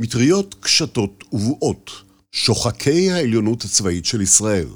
מטריות 0.00 0.54
קשתות 0.60 1.24
ובועות, 1.32 1.90
שוחקי 2.32 3.10
העליונות 3.10 3.64
הצבאית 3.64 4.04
של 4.04 4.20
ישראל, 4.20 4.68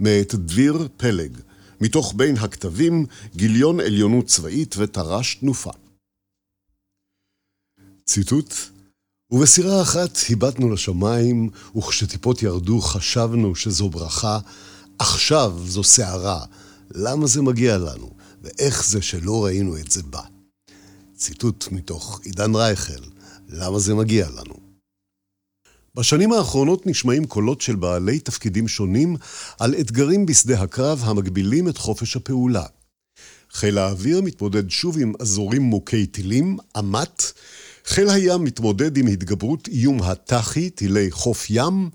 מאת 0.00 0.34
דביר 0.34 0.88
פלג, 0.96 1.38
מתוך 1.80 2.14
בין 2.16 2.36
הכתבים 2.36 3.06
גיליון 3.36 3.80
עליונות 3.80 4.26
צבאית 4.26 4.74
ותר"ש 4.78 5.34
תנופה. 5.34 5.70
ציטוט: 8.04 8.54
ובסירה 9.30 9.82
אחת 9.82 10.18
הבטנו 10.30 10.72
לשמיים, 10.72 11.50
וכשטיפות 11.76 12.42
ירדו 12.42 12.80
חשבנו 12.80 13.54
שזו 13.54 13.90
ברכה, 13.90 14.38
עכשיו 14.98 15.58
זו 15.66 15.84
סערה, 15.84 16.44
למה 16.90 17.26
זה 17.26 17.42
מגיע 17.42 17.78
לנו, 17.78 18.10
ואיך 18.42 18.84
זה 18.84 19.02
שלא 19.02 19.44
ראינו 19.44 19.76
את 19.76 19.90
זה 19.90 20.02
בא. 20.02 20.22
ציטוט 21.16 21.68
מתוך 21.72 22.20
עידן 22.24 22.54
רייכל, 22.54 23.02
למה 23.48 23.78
זה 23.78 23.94
מגיע 23.94 24.28
לנו. 24.30 24.61
בשנים 25.94 26.32
האחרונות 26.32 26.86
נשמעים 26.86 27.24
קולות 27.24 27.60
של 27.60 27.76
בעלי 27.76 28.20
תפקידים 28.20 28.68
שונים 28.68 29.16
על 29.60 29.74
אתגרים 29.80 30.26
בשדה 30.26 30.62
הקרב 30.62 31.00
המגבילים 31.04 31.68
את 31.68 31.78
חופש 31.78 32.16
הפעולה. 32.16 32.64
חיל 33.52 33.78
האוויר 33.78 34.20
מתמודד 34.20 34.70
שוב 34.70 34.98
עם 34.98 35.12
אזורים 35.20 35.62
מוכי 35.62 36.06
טילים, 36.06 36.56
אמ"ט, 36.78 37.22
חיל 37.84 38.10
הים 38.10 38.44
מתמודד 38.44 38.96
עם 38.96 39.06
התגברות 39.06 39.68
איום 39.68 40.02
התח"י, 40.02 40.70
טילי 40.70 41.10
חוף 41.10 41.46
ים. 41.50 41.90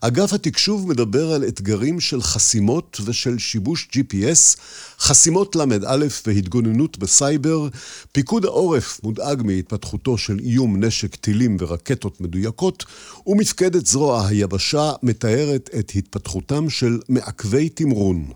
אגף 0.00 0.32
התקשוב 0.32 0.88
מדבר 0.88 1.32
על 1.32 1.44
אתגרים 1.44 2.00
של 2.00 2.22
חסימות 2.22 3.00
ושל 3.04 3.38
שיבוש 3.38 3.88
GPS, 3.92 4.60
חסימות 4.98 5.56
ל"א 5.56 6.06
והתגוננות 6.26 6.98
בסייבר. 6.98 7.68
פיקוד 8.12 8.44
העורף 8.44 9.00
מודאג 9.02 9.42
מהתפתחותו 9.42 10.18
של 10.18 10.38
איום 10.38 10.84
נשק 10.84 11.16
טילים 11.16 11.56
ורקטות 11.60 12.20
מדויקות, 12.20 12.84
ומפקדת 13.26 13.86
זרוע 13.86 14.26
היבשה 14.26 14.92
מתארת 15.02 15.70
את 15.78 15.92
התפתחותם 15.94 16.70
של 16.70 16.98
מעכבי 17.08 17.68
תמרון. 17.68 18.32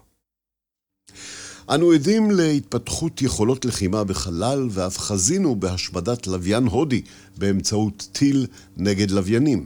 אנו 1.70 1.92
עדים 1.92 2.30
להתפתחות 2.30 3.22
יכולות 3.22 3.64
לחימה 3.64 4.04
בחלל, 4.04 4.68
ואף 4.70 4.98
חזינו 4.98 5.56
בהשמדת 5.56 6.26
לוויין 6.26 6.66
הודי 6.66 7.02
באמצעות 7.38 8.08
טיל 8.12 8.46
נגד 8.76 9.10
לוויינים. 9.10 9.64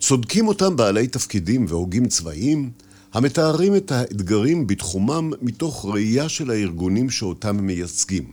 צודקים 0.00 0.48
אותם 0.48 0.76
בעלי 0.76 1.06
תפקידים 1.06 1.66
והוגים 1.68 2.08
צבאיים, 2.08 2.70
המתארים 3.12 3.76
את 3.76 3.92
האתגרים 3.92 4.66
בתחומם 4.66 5.30
מתוך 5.42 5.86
ראייה 5.88 6.28
של 6.28 6.50
הארגונים 6.50 7.10
שאותם 7.10 7.58
הם 7.58 7.66
מייצגים. 7.66 8.24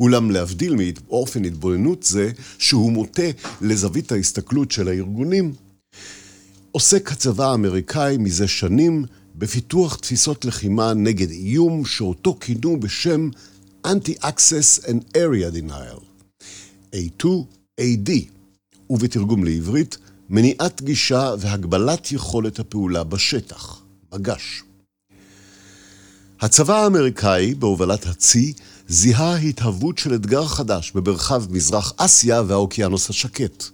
אולם 0.00 0.30
להבדיל 0.30 0.74
מאופן 0.76 1.44
התבוננות 1.44 2.02
זה, 2.02 2.30
שהוא 2.58 2.92
מוטה 2.92 3.30
לזווית 3.60 4.12
ההסתכלות 4.12 4.70
של 4.70 4.88
הארגונים, 4.88 5.52
עוסק 6.70 7.12
הצבא 7.12 7.50
האמריקאי 7.50 8.16
מזה 8.16 8.48
שנים 8.48 9.04
בפיתוח 9.38 9.96
תפיסות 9.96 10.44
לחימה 10.44 10.94
נגד 10.94 11.30
איום 11.30 11.84
שאותו 11.84 12.36
כינו 12.40 12.80
בשם 12.80 13.28
Anti-Access 13.86 14.84
and 14.84 15.16
Area 15.16 15.50
Denial, 15.54 16.00
A2AD, 16.94 18.10
ובתרגום 18.90 19.44
לעברית, 19.44 19.96
מניעת 20.30 20.82
גישה 20.82 21.34
והגבלת 21.38 22.12
יכולת 22.12 22.58
הפעולה 22.58 23.04
בשטח, 23.04 23.82
מגש. 24.12 24.62
הצבא 26.40 26.82
האמריקאי, 26.82 27.54
בהובלת 27.54 28.06
הצי, 28.06 28.52
זיהה 28.88 29.36
התהוות 29.36 29.98
של 29.98 30.14
אתגר 30.14 30.46
חדש 30.46 30.92
במרחב 30.94 31.52
מזרח 31.52 31.92
אסיה 31.96 32.42
והאוקיינוס 32.46 33.10
השקט. 33.10 33.64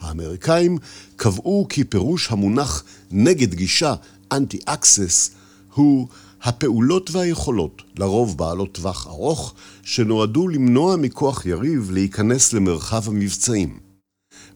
האמריקאים 0.00 0.78
קבעו 1.16 1.66
כי 1.68 1.84
פירוש 1.84 2.30
המונח 2.30 2.84
נגד 3.10 3.54
גישה 3.54 3.94
אנטי-אקסס 4.36 5.30
הוא 5.74 6.08
הפעולות 6.42 7.10
והיכולות, 7.10 7.82
לרוב 7.98 8.38
בעלות 8.38 8.72
טווח 8.72 9.06
ארוך, 9.06 9.54
שנועדו 9.82 10.48
למנוע 10.48 10.96
מכוח 10.96 11.46
יריב 11.46 11.90
להיכנס 11.90 12.52
למרחב 12.52 13.08
המבצעים. 13.08 13.78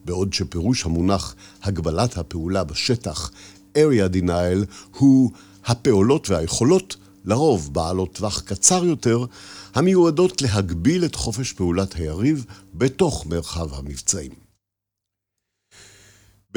בעוד 0.04 0.32
שפירוש 0.32 0.84
המונח 0.84 1.34
הגבלת 1.62 2.18
הפעולה 2.18 2.64
בשטח, 2.64 3.30
area 3.76 4.14
denial, 4.14 4.66
הוא 4.98 5.30
הפעולות 5.66 6.30
והיכולות, 6.30 6.96
לרוב 7.24 7.70
בעלות 7.72 8.12
טווח 8.12 8.40
קצר 8.40 8.84
יותר, 8.84 9.24
המיועדות 9.74 10.42
להגביל 10.42 11.04
את 11.04 11.14
חופש 11.14 11.52
פעולת 11.52 11.94
היריב 11.94 12.44
בתוך 12.74 13.26
מרחב 13.26 13.74
המבצעים. 13.74 14.47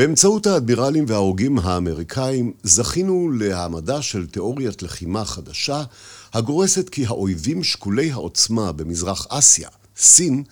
באמצעות 0.02 0.48
האדמירלים 0.48 1.06
וההוגים 1.08 1.60
האמריקאים 1.60 2.54
זכינו 2.64 3.32
להעמדה 3.32 4.02
של 4.02 4.28
תיאוריית 4.28 4.84
לחימה 4.84 5.26
חדשה, 5.26 5.84
הגורסת 6.34 6.90
כי 6.90 7.06
האויבים 7.06 7.64
שקולי 7.64 8.12
העוצמה 8.12 8.72
במזרח 8.72 9.28
אסיה, 9.30 9.70
סין, 9.98 10.44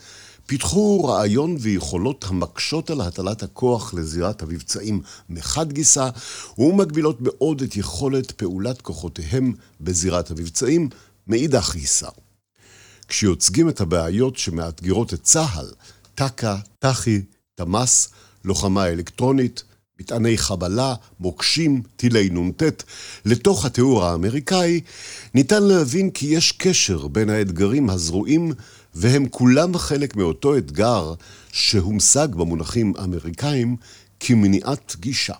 פיתחו 0.46 1.04
רעיון 1.06 1.58
ויכולות 1.60 2.26
המקשות 2.28 2.90
על 2.90 3.02
הטלת 3.02 3.44
הכוח 3.44 3.94
לזירת 3.94 4.42
המבצעים 4.42 5.02
מחד 5.30 5.72
גיסא, 5.72 6.10
ומגבילות 6.58 7.18
מאוד 7.22 7.62
את 7.62 7.78
יכולת 7.78 8.32
פעולת 8.32 8.82
כוחותיהם 8.82 9.54
בזירת 9.82 10.32
המבצעים 10.32 10.90
מאידך 11.28 11.76
גיסא. 11.76 12.10
כשיוצגים 13.08 13.70
את 13.70 13.82
הבעיות 13.82 14.38
שמאתגרות 14.38 15.14
את 15.14 15.24
צה"ל, 15.24 15.68
טק"א, 16.16 16.56
טח"י, 16.80 17.22
תמ"ס, 17.56 18.10
לוחמה 18.46 18.88
אלקטרונית, 18.88 19.64
מטעני 20.00 20.38
חבלה, 20.38 20.96
מוקשים, 21.20 21.82
טילי 21.96 22.30
נ"ט, 22.30 22.64
לתוך 23.26 23.66
התיאור 23.66 24.04
האמריקאי, 24.04 24.82
ניתן 25.34 25.64
להבין 25.64 26.10
כי 26.12 26.26
יש 26.26 26.52
קשר 26.52 27.08
בין 27.08 27.30
האתגרים 27.30 27.90
הזרועים, 27.90 28.54
והם 28.96 29.28
כולם 29.30 29.78
חלק 29.78 30.16
מאותו 30.16 30.58
אתגר 30.58 31.14
שהומשג 31.52 32.28
במונחים 32.32 32.94
אמריקאים 33.04 33.76
כמניעת 34.20 34.96
גישה. 35.00 35.36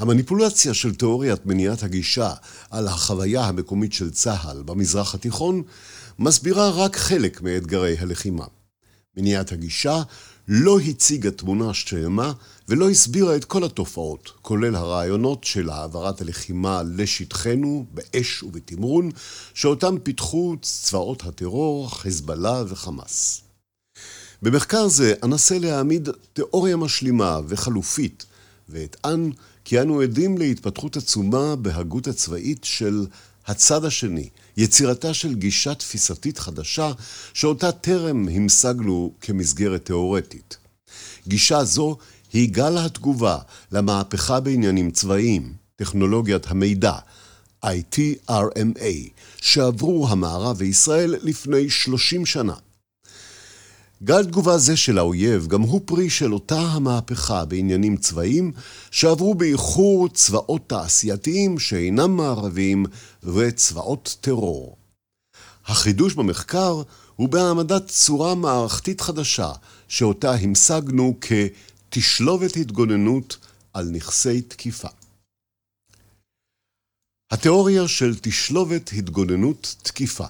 המניפולציה 0.00 0.74
של 0.74 0.94
תיאוריית 0.94 1.46
מניעת 1.46 1.82
הגישה 1.82 2.34
על 2.70 2.88
החוויה 2.88 3.44
המקומית 3.44 3.92
של 3.92 4.10
צה"ל 4.10 4.62
במזרח 4.62 5.14
התיכון 5.14 5.62
מסבירה 6.18 6.70
רק 6.70 6.96
חלק 6.96 7.42
מאתגרי 7.42 7.98
הלחימה. 7.98 8.44
מניעת 9.16 9.52
הגישה 9.52 10.02
לא 10.48 10.80
הציגה 10.80 11.30
תמונה 11.30 11.74
שלמה 11.74 12.32
ולא 12.68 12.90
הסבירה 12.90 13.36
את 13.36 13.44
כל 13.44 13.64
התופעות, 13.64 14.32
כולל 14.42 14.74
הרעיונות 14.76 15.44
של 15.44 15.70
העברת 15.70 16.20
הלחימה 16.20 16.82
לשטחנו 16.96 17.86
באש 17.94 18.42
ובתמרון, 18.42 19.10
שאותם 19.54 19.94
פיתחו 20.02 20.56
צבאות 20.62 21.26
הטרור, 21.26 21.90
חזבאללה 21.90 22.62
וחמאס. 22.68 23.40
במחקר 24.42 24.88
זה 24.88 25.14
אנסה 25.22 25.58
להעמיד 25.58 26.08
תיאוריה 26.32 26.76
משלימה 26.76 27.40
וחלופית, 27.48 28.26
ואטען 28.68 29.30
כי 29.64 29.80
אנו 29.80 30.00
עדים 30.00 30.38
להתפתחות 30.38 30.96
עצומה 30.96 31.56
בהגות 31.56 32.06
הצבאית 32.06 32.64
של 32.64 33.06
הצד 33.46 33.84
השני, 33.84 34.28
יצירתה 34.56 35.14
של 35.14 35.34
גישה 35.34 35.74
תפיסתית 35.74 36.38
חדשה, 36.38 36.92
שאותה 37.34 37.72
טרם 37.72 38.28
המשגנו 38.28 39.12
כמסגרת 39.20 39.84
תאורטית. 39.84 40.56
גישה 41.28 41.64
זו 41.64 41.96
היא 42.32 42.50
גל 42.50 42.78
התגובה 42.78 43.38
למהפכה 43.72 44.40
בעניינים 44.40 44.90
צבאיים, 44.90 45.52
טכנולוגיית 45.76 46.46
המידע, 46.46 46.94
ITRMA, 47.64 49.10
שעברו 49.36 50.08
המערב 50.08 50.56
וישראל 50.58 51.14
לפני 51.22 51.70
30 51.70 52.26
שנה. 52.26 52.54
גל 54.02 54.24
תגובה 54.24 54.58
זה 54.58 54.76
של 54.76 54.98
האויב 54.98 55.46
גם 55.46 55.60
הוא 55.60 55.80
פרי 55.84 56.10
של 56.10 56.34
אותה 56.34 56.60
המהפכה 56.60 57.44
בעניינים 57.44 57.96
צבאיים 57.96 58.52
שעברו 58.90 59.34
באיחור 59.34 60.08
צבאות 60.08 60.68
תעשייתיים 60.68 61.58
שאינם 61.58 62.16
מערביים 62.16 62.86
וצבאות 63.22 64.16
טרור. 64.20 64.76
החידוש 65.66 66.14
במחקר 66.14 66.82
הוא 67.16 67.28
בהעמדת 67.28 67.88
צורה 67.88 68.34
מערכתית 68.34 69.00
חדשה 69.00 69.52
שאותה 69.88 70.34
המשגנו 70.34 71.14
כתשלובת 71.20 72.56
התגוננות 72.56 73.36
על 73.72 73.90
נכסי 73.92 74.42
תקיפה. 74.42 74.88
התיאוריה 77.30 77.88
של 77.88 78.14
תשלובת 78.20 78.90
התגוננות 78.92 79.76
תקיפה 79.82 80.26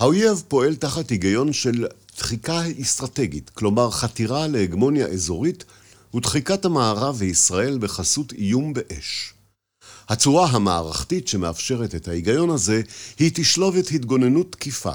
האויב 0.00 0.42
פועל 0.48 0.74
תחת 0.74 1.10
היגיון 1.10 1.52
של 1.52 1.86
דחיקה 2.16 2.62
אסטרטגית, 2.82 3.50
כלומר 3.50 3.90
חתירה 3.90 4.46
להגמוניה 4.46 5.06
אזורית 5.06 5.64
ודחיקת 6.14 6.64
המערב 6.64 7.14
וישראל 7.18 7.78
בחסות 7.78 8.32
איום 8.32 8.72
באש. 8.72 9.34
הצורה 10.08 10.46
המערכתית 10.46 11.28
שמאפשרת 11.28 11.94
את 11.94 12.08
ההיגיון 12.08 12.50
הזה 12.50 12.82
היא 13.18 13.30
תשלובת 13.34 13.90
התגוננות 13.90 14.52
תקיפה, 14.52 14.92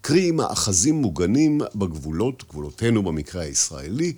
קרי 0.00 0.30
מאחזים 0.30 0.94
מוגנים 0.94 1.60
בגבולות, 1.74 2.44
גבולותינו 2.48 3.02
במקרה 3.02 3.42
הישראלי, 3.42 4.12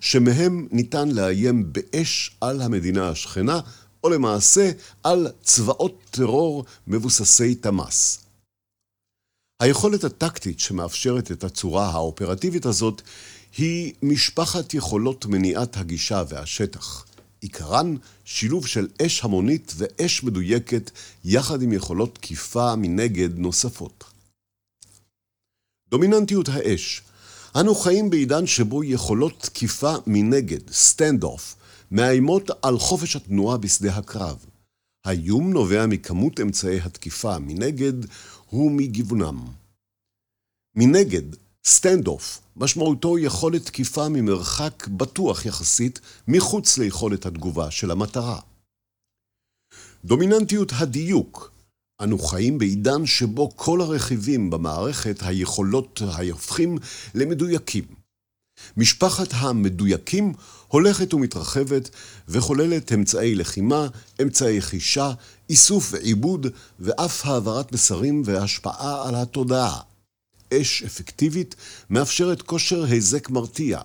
שמהם 0.00 0.68
ניתן 0.70 1.08
לאיים 1.08 1.72
באש 1.72 2.36
על 2.40 2.62
המדינה 2.62 3.08
השכנה, 3.08 3.60
או 4.04 4.10
למעשה 4.10 4.70
על 5.02 5.28
צבאות 5.42 6.00
טרור 6.10 6.64
מבוססי 6.86 7.54
תמ"ס. 7.54 8.27
היכולת 9.62 10.04
הטקטית 10.04 10.60
שמאפשרת 10.60 11.32
את 11.32 11.44
הצורה 11.44 11.90
האופרטיבית 11.90 12.66
הזאת 12.66 13.02
היא 13.56 13.92
משפחת 14.02 14.74
יכולות 14.74 15.26
מניעת 15.26 15.76
הגישה 15.76 16.22
והשטח. 16.28 17.04
עיקרן 17.40 17.96
שילוב 18.24 18.66
של 18.66 18.88
אש 19.02 19.24
המונית 19.24 19.72
ואש 19.76 20.24
מדויקת 20.24 20.90
יחד 21.24 21.62
עם 21.62 21.72
יכולות 21.72 22.14
תקיפה 22.14 22.76
מנגד 22.76 23.38
נוספות. 23.38 24.04
דומיננטיות 25.90 26.48
האש 26.48 27.02
אנו 27.60 27.74
חיים 27.74 28.10
בעידן 28.10 28.46
שבו 28.46 28.84
יכולות 28.84 29.40
תקיפה 29.42 29.94
מנגד, 30.06 30.70
stand-off, 30.70 31.56
מאיימות 31.90 32.50
על 32.62 32.78
חופש 32.78 33.16
התנועה 33.16 33.56
בשדה 33.58 33.96
הקרב. 33.96 34.44
האיום 35.04 35.52
נובע 35.52 35.86
מכמות 35.86 36.40
אמצעי 36.40 36.80
התקיפה 36.80 37.38
מנגד 37.38 37.92
ומגיוונם. 38.52 39.36
מנגד, 40.74 41.36
stand-off, 41.66 42.40
משמעותו 42.56 43.18
יכולת 43.18 43.66
תקיפה 43.66 44.08
ממרחק 44.08 44.86
בטוח 44.88 45.46
יחסית 45.46 46.00
מחוץ 46.28 46.78
ליכולת 46.78 47.26
התגובה 47.26 47.70
של 47.70 47.90
המטרה. 47.90 48.40
דומיננטיות 50.04 50.72
הדיוק 50.72 51.52
אנו 52.02 52.18
חיים 52.18 52.58
בעידן 52.58 53.06
שבו 53.06 53.56
כל 53.56 53.80
הרכיבים 53.80 54.50
במערכת 54.50 55.16
היכולות 55.22 56.02
ההופכים 56.02 56.78
למדויקים. 57.14 57.84
משפחת 58.76 59.28
המדויקים 59.32 60.32
הולכת 60.68 61.14
ומתרחבת 61.14 61.90
וכוללת 62.28 62.92
אמצעי 62.92 63.34
לחימה, 63.34 63.86
אמצעי 64.22 64.60
חישה, 64.60 65.12
איסוף 65.50 65.88
ועיבוד 65.92 66.46
ואף 66.80 67.26
העברת 67.26 67.72
מסרים 67.72 68.22
והשפעה 68.24 69.08
על 69.08 69.14
התודעה. 69.14 69.80
אש 70.54 70.82
אפקטיבית 70.82 71.56
מאפשרת 71.90 72.42
כושר 72.42 72.84
היזק 72.84 73.30
מרתיע. 73.30 73.80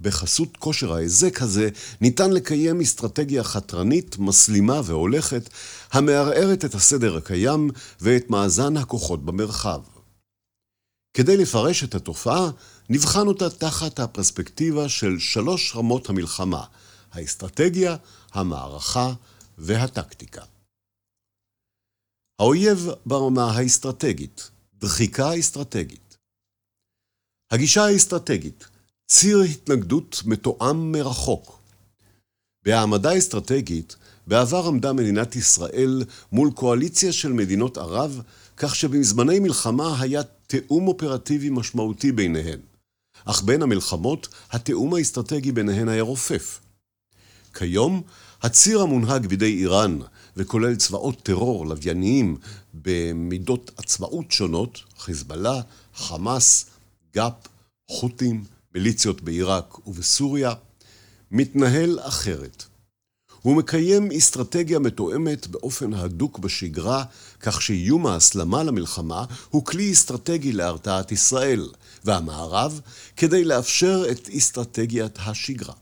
בחסות 0.00 0.56
כושר 0.56 0.94
ההיזק 0.94 1.42
הזה 1.42 1.68
ניתן 2.00 2.30
לקיים 2.30 2.80
אסטרטגיה 2.80 3.44
חתרנית, 3.44 4.18
מסלימה 4.18 4.80
והולכת, 4.84 5.48
המערערת 5.92 6.64
את 6.64 6.74
הסדר 6.74 7.16
הקיים 7.16 7.70
ואת 8.00 8.30
מאזן 8.30 8.76
הכוחות 8.76 9.24
במרחב. 9.24 9.80
כדי 11.14 11.36
לפרש 11.36 11.84
את 11.84 11.94
התופעה, 11.94 12.50
נבחן 12.90 13.26
אותה 13.26 13.50
תחת 13.50 13.98
הפרספקטיבה 13.98 14.88
של 14.88 15.18
שלוש 15.18 15.76
רמות 15.76 16.08
המלחמה, 16.08 16.64
האסטרטגיה, 17.12 17.96
המערכה 18.32 19.12
והטקטיקה. 19.58 20.42
האויב 22.38 22.88
ברמה 23.06 23.50
האסטרטגית, 23.50 24.50
דחיקה 24.74 25.38
אסטרטגית. 25.38 26.16
הגישה 27.50 27.84
האסטרטגית 27.84 28.64
ציר 29.06 29.40
התנגדות 29.40 30.22
מתואם 30.26 30.92
מרחוק. 30.92 31.58
בהעמדה 32.64 33.18
אסטרטגית, 33.18 33.96
בעבר 34.26 34.66
עמדה 34.66 34.92
מדינת 34.92 35.36
ישראל 35.36 36.04
מול 36.32 36.50
קואליציה 36.52 37.12
של 37.12 37.32
מדינות 37.32 37.78
ערב, 37.78 38.22
כך 38.56 38.74
שבזמני 38.74 39.38
מלחמה 39.38 40.00
היה 40.00 40.22
תיאום 40.46 40.88
אופרטיבי 40.88 41.50
משמעותי 41.50 42.12
ביניהן. 42.12 42.60
אך 43.24 43.42
בין 43.42 43.62
המלחמות, 43.62 44.28
התיאום 44.50 44.94
האסטרטגי 44.94 45.52
ביניהן 45.52 45.88
היה 45.88 46.02
רופף. 46.02 46.60
כיום, 47.54 48.02
הציר 48.42 48.80
המונהג 48.80 49.26
בידי 49.26 49.58
איראן, 49.58 49.98
וכולל 50.36 50.76
צבאות 50.76 51.22
טרור 51.22 51.66
לווייניים 51.66 52.36
במידות 52.74 53.70
עצמאות 53.76 54.32
שונות, 54.32 54.80
חיזבאללה, 54.98 55.60
חמאס, 55.94 56.66
גא"פ, 57.14 57.32
חות'ים, 57.90 58.44
מיליציות 58.74 59.20
בעיראק 59.20 59.88
ובסוריה, 59.88 60.52
מתנהל 61.30 61.98
אחרת. 62.02 62.64
הוא 63.42 63.56
מקיים 63.56 64.08
אסטרטגיה 64.12 64.78
מתואמת 64.78 65.46
באופן 65.46 65.94
הדוק 65.94 66.38
בשגרה, 66.38 67.04
כך 67.40 67.62
שאיום 67.62 68.06
ההסלמה 68.06 68.62
למלחמה 68.62 69.24
הוא 69.50 69.64
כלי 69.64 69.92
אסטרטגי 69.92 70.52
להרתעת 70.52 71.12
ישראל, 71.12 71.68
והמערב, 72.04 72.80
כדי 73.16 73.44
לאפשר 73.44 74.04
את 74.10 74.28
אסטרטגיית 74.28 75.18
השגרה. 75.18 75.74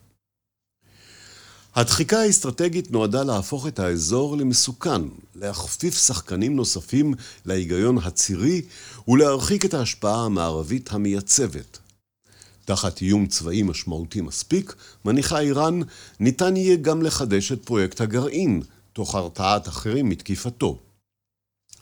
הדחיקה 1.74 2.20
האסטרטגית 2.20 2.90
נועדה 2.90 3.22
להפוך 3.22 3.66
את 3.66 3.78
האזור 3.78 4.36
למסוכן, 4.36 5.02
להכפיף 5.34 6.06
שחקנים 6.06 6.56
נוספים 6.56 7.14
להיגיון 7.46 7.98
הצירי 7.98 8.62
ולהרחיק 9.08 9.64
את 9.64 9.74
ההשפעה 9.74 10.24
המערבית 10.24 10.92
המייצבת. 10.92 11.78
תחת 12.64 13.00
איום 13.00 13.26
צבאי 13.26 13.62
משמעותי 13.62 14.20
מספיק, 14.20 14.74
מניחה 15.04 15.40
איראן, 15.40 15.80
ניתן 16.20 16.56
יהיה 16.56 16.76
גם 16.76 17.02
לחדש 17.02 17.52
את 17.52 17.64
פרויקט 17.64 18.00
הגרעין, 18.00 18.62
תוך 18.92 19.14
הרתעת 19.14 19.68
אחרים 19.68 20.08
מתקיפתו. 20.08 20.78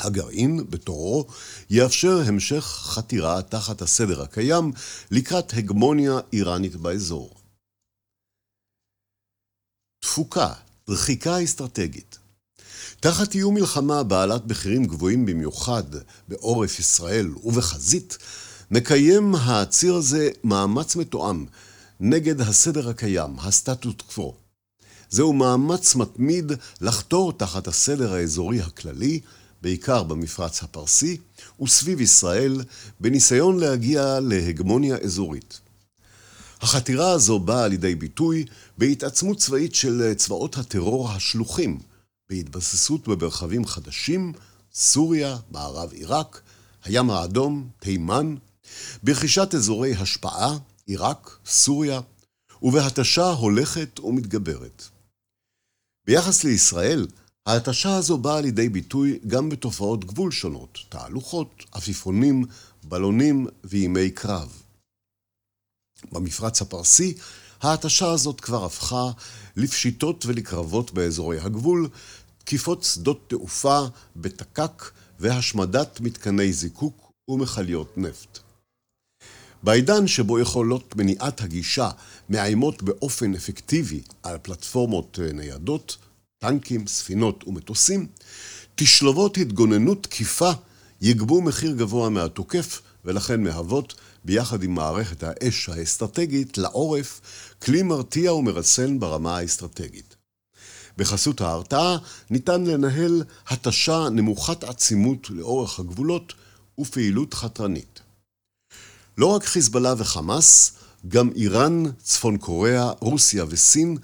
הגרעין, 0.00 0.70
בתורו, 0.70 1.26
יאפשר 1.70 2.22
המשך 2.26 2.64
חתירה 2.64 3.42
תחת 3.42 3.82
הסדר 3.82 4.22
הקיים 4.22 4.72
לקראת 5.10 5.52
הגמוניה 5.54 6.18
איראנית 6.32 6.76
באזור. 6.76 7.34
תפוקה, 10.00 10.52
דחיקה 10.90 11.44
אסטרטגית. 11.44 12.18
תחת 13.00 13.34
איום 13.34 13.54
מלחמה 13.54 14.02
בעלת 14.02 14.46
מחירים 14.46 14.84
גבוהים 14.84 15.26
במיוחד 15.26 15.84
בעורף 16.28 16.78
ישראל 16.78 17.28
ובחזית, 17.44 18.18
מקיים 18.70 19.34
הציר 19.34 19.94
הזה 19.94 20.30
מאמץ 20.44 20.96
מתואם 20.96 21.46
נגד 22.00 22.40
הסדר 22.40 22.88
הקיים, 22.88 23.38
הסטטוט 23.38 24.02
קוו. 24.02 24.34
זהו 25.10 25.32
מאמץ 25.32 25.94
מתמיד 25.94 26.52
לחתור 26.80 27.32
תחת 27.32 27.68
הסדר 27.68 28.14
האזורי 28.14 28.60
הכללי, 28.60 29.20
בעיקר 29.62 30.02
במפרץ 30.02 30.62
הפרסי, 30.62 31.16
וסביב 31.62 32.00
ישראל, 32.00 32.62
בניסיון 33.00 33.58
להגיע 33.58 34.20
להגמוניה 34.20 34.96
אזורית. 34.96 35.60
החתירה 36.60 37.10
הזו 37.12 37.38
באה 37.38 37.68
לידי 37.68 37.94
ביטוי 37.94 38.44
בהתעצמות 38.78 39.38
צבאית 39.38 39.74
של 39.74 40.14
צבאות 40.14 40.58
הטרור 40.58 41.10
השלוחים, 41.10 41.80
בהתבססות 42.30 43.08
במרחבים 43.08 43.66
חדשים, 43.66 44.32
סוריה, 44.74 45.36
מערב 45.50 45.92
עיראק, 45.92 46.40
הים 46.84 47.10
האדום, 47.10 47.68
תימן, 47.80 48.34
ברכישת 49.02 49.54
אזורי 49.54 49.94
השפעה, 49.94 50.58
עיראק, 50.86 51.38
סוריה, 51.46 52.00
ובהתשה 52.62 53.26
הולכת 53.30 54.00
ומתגברת. 54.00 54.84
ביחס 56.06 56.44
לישראל, 56.44 57.06
ההתשה 57.46 57.96
הזו 57.96 58.18
באה 58.18 58.40
לידי 58.40 58.68
ביטוי 58.68 59.18
גם 59.26 59.48
בתופעות 59.48 60.04
גבול 60.04 60.30
שונות, 60.30 60.78
תהלוכות, 60.88 61.64
עפיפונים, 61.72 62.44
בלונים 62.84 63.46
וימי 63.64 64.10
קרב. 64.10 64.62
במפרץ 66.12 66.62
הפרסי, 66.62 67.14
ההתשה 67.60 68.10
הזאת 68.10 68.40
כבר 68.40 68.64
הפכה 68.64 69.10
לפשיטות 69.56 70.26
ולקרבות 70.26 70.92
באזורי 70.92 71.40
הגבול, 71.40 71.88
תקיפות 72.38 72.82
שדות 72.82 73.24
תעופה 73.28 73.80
בתק"ק 74.16 74.90
והשמדת 75.20 76.00
מתקני 76.00 76.52
זיקוק 76.52 77.12
ומכליות 77.28 77.98
נפט. 77.98 78.38
בעידן 79.62 80.06
שבו 80.06 80.38
יכולות 80.38 80.96
מניעת 80.96 81.40
הגישה 81.40 81.90
מאיימות 82.28 82.82
באופן 82.82 83.34
אפקטיבי 83.34 84.02
על 84.22 84.38
פלטפורמות 84.42 85.18
ניידות, 85.34 85.96
טנקים, 86.44 86.86
ספינות 86.86 87.44
ומטוסים, 87.46 88.06
תשלובות 88.74 89.36
התגוננות 89.36 90.02
תקיפה 90.02 90.50
יגבו 91.00 91.40
מחיר 91.40 91.72
גבוה 91.76 92.08
מהתוקף 92.08 92.80
ולכן 93.04 93.42
מהוות 93.42 93.94
ביחד 94.24 94.62
עם 94.62 94.74
מערכת 94.74 95.22
האש 95.22 95.68
האסטרטגית 95.68 96.58
לעורף, 96.58 97.20
כלי 97.62 97.82
מרתיע 97.82 98.32
ומרסן 98.32 99.00
ברמה 99.00 99.38
האסטרטגית. 99.38 100.16
בחסות 100.96 101.40
ההרתעה 101.40 101.96
ניתן 102.30 102.64
לנהל 102.64 103.22
התשה 103.46 104.08
נמוכת 104.12 104.64
עצימות 104.64 105.30
לאורך 105.30 105.78
הגבולות 105.78 106.32
ופעילות 106.80 107.34
חתרנית. 107.34 108.00
לא 109.18 109.26
רק 109.26 109.44
חיזבאללה 109.44 109.94
וחמאס, 109.98 110.72
גם 111.08 111.30
איראן, 111.36 111.82
צפון 112.02 112.38
קוריאה, 112.38 112.92
רוסיה 113.00 113.44
וסין, 113.48 113.96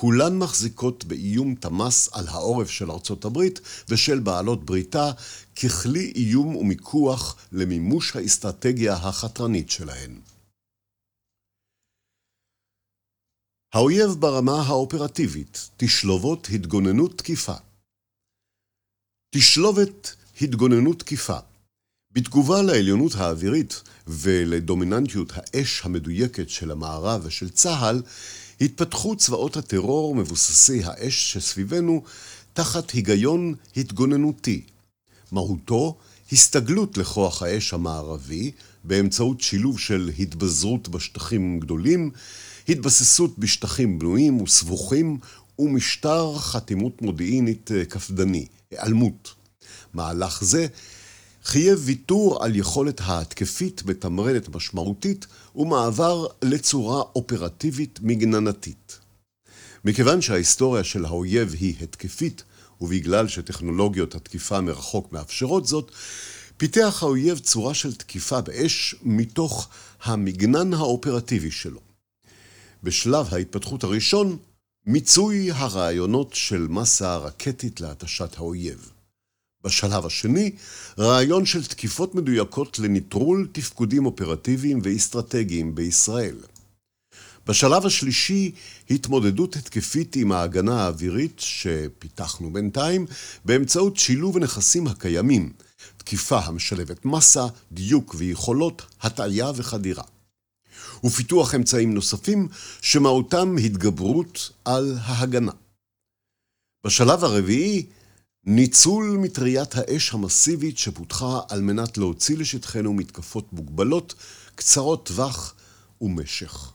כולן 0.00 0.38
מחזיקות 0.38 1.04
באיום 1.04 1.54
תמ"ס 1.54 2.08
על 2.12 2.28
העורף 2.28 2.70
של 2.70 2.90
ארצות 2.90 3.24
הברית 3.24 3.60
ושל 3.88 4.18
בעלות 4.18 4.64
בריתה 4.64 5.10
ככלי 5.56 6.12
איום 6.16 6.56
ומיקוח 6.56 7.36
למימוש 7.52 8.16
האסטרטגיה 8.16 8.94
החתרנית 8.94 9.70
שלהן. 9.70 10.20
האויב 13.74 14.10
ברמה 14.10 14.62
האופרטיבית, 14.62 15.70
תשלובות 15.76 16.48
התגוננות 16.54 17.18
תקיפה. 17.18 17.56
תשלובת 19.34 20.16
התגוננות 20.40 20.98
תקיפה. 20.98 21.38
בתגובה 22.12 22.62
לעליונות 22.62 23.14
האווירית 23.14 23.82
ולדומיננטיות 24.06 25.32
האש 25.34 25.84
המדויקת 25.84 26.50
של 26.50 26.70
המערב 26.70 27.20
ושל 27.24 27.50
צה"ל, 27.50 28.02
התפתחו 28.60 29.16
צבאות 29.16 29.56
הטרור 29.56 30.14
מבוססי 30.14 30.80
האש 30.84 31.32
שסביבנו 31.32 32.02
תחת 32.52 32.90
היגיון 32.90 33.54
התגוננותי. 33.76 34.62
מהותו, 35.32 35.96
הסתגלות 36.32 36.98
לכוח 36.98 37.42
האש 37.42 37.74
המערבי 37.74 38.50
באמצעות 38.84 39.40
שילוב 39.40 39.78
של 39.78 40.10
התבזרות 40.18 40.88
בשטחים 40.88 41.60
גדולים, 41.60 42.10
התבססות 42.68 43.38
בשטחים 43.38 43.98
בנויים 43.98 44.40
וסבוכים 44.40 45.18
ומשטר 45.58 46.38
חתימות 46.38 47.02
מודיעינית 47.02 47.70
קפדני, 47.88 48.46
היעלמות. 48.70 49.34
מהלך 49.94 50.44
זה 50.44 50.66
חייב 51.48 51.80
ויתור 51.84 52.44
על 52.44 52.56
יכולת 52.56 53.00
ההתקפית 53.04 53.82
מתמרנת 53.86 54.48
משמעותית 54.48 55.26
ומעבר 55.56 56.26
לצורה 56.42 57.02
אופרטיבית 57.16 57.98
מגננתית. 58.02 58.98
מכיוון 59.84 60.20
שההיסטוריה 60.20 60.84
של 60.84 61.04
האויב 61.04 61.54
היא 61.60 61.74
התקפית, 61.80 62.42
ובגלל 62.80 63.28
שטכנולוגיות 63.28 64.14
התקיפה 64.14 64.60
מרחוק 64.60 65.12
מאפשרות 65.12 65.66
זאת, 65.66 65.92
פיתח 66.56 66.98
האויב 67.02 67.38
צורה 67.38 67.74
של 67.74 67.94
תקיפה 67.94 68.40
באש 68.40 68.94
מתוך 69.02 69.68
המגנן 70.02 70.74
האופרטיבי 70.74 71.50
שלו. 71.50 71.80
בשלב 72.82 73.26
ההתפתחות 73.34 73.84
הראשון, 73.84 74.36
מיצוי 74.86 75.50
הרעיונות 75.52 76.34
של 76.34 76.66
מסה 76.70 77.16
רקטית 77.16 77.80
להתשת 77.80 78.38
האויב. 78.38 78.97
בשלב 79.68 80.06
השני, 80.06 80.50
רעיון 80.98 81.46
של 81.46 81.64
תקיפות 81.64 82.14
מדויקות 82.14 82.78
לנטרול 82.78 83.48
תפקודים 83.52 84.06
אופרטיביים 84.06 84.80
ואסטרטגיים 84.82 85.74
בישראל. 85.74 86.36
בשלב 87.46 87.86
השלישי, 87.86 88.52
התמודדות 88.90 89.56
התקפית 89.56 90.16
עם 90.16 90.32
ההגנה 90.32 90.82
האווירית 90.82 91.38
שפיתחנו 91.38 92.52
בינתיים 92.52 93.06
באמצעות 93.44 93.96
שילוב 93.96 94.36
הנכסים 94.36 94.86
הקיימים, 94.86 95.52
תקיפה 95.96 96.38
המשלבת 96.38 97.04
מסה, 97.04 97.46
דיוק 97.72 98.14
ויכולות, 98.18 98.82
הטעיה 99.00 99.50
וחדירה. 99.56 100.04
ופיתוח 101.04 101.54
אמצעים 101.54 101.94
נוספים 101.94 102.48
שמהותם 102.80 103.56
התגברות 103.64 104.50
על 104.64 104.96
ההגנה. 105.00 105.52
בשלב 106.86 107.24
הרביעי, 107.24 107.86
ניצול 108.44 109.18
מטריית 109.22 109.74
האש 109.74 110.14
המסיבית 110.14 110.78
שפותחה 110.78 111.40
על 111.50 111.60
מנת 111.60 111.98
להוציא 111.98 112.36
לשטחנו 112.38 112.94
מתקפות 112.94 113.52
מוגבלות, 113.52 114.14
קצרות 114.54 115.06
טווח 115.06 115.54
ומשך. 116.00 116.72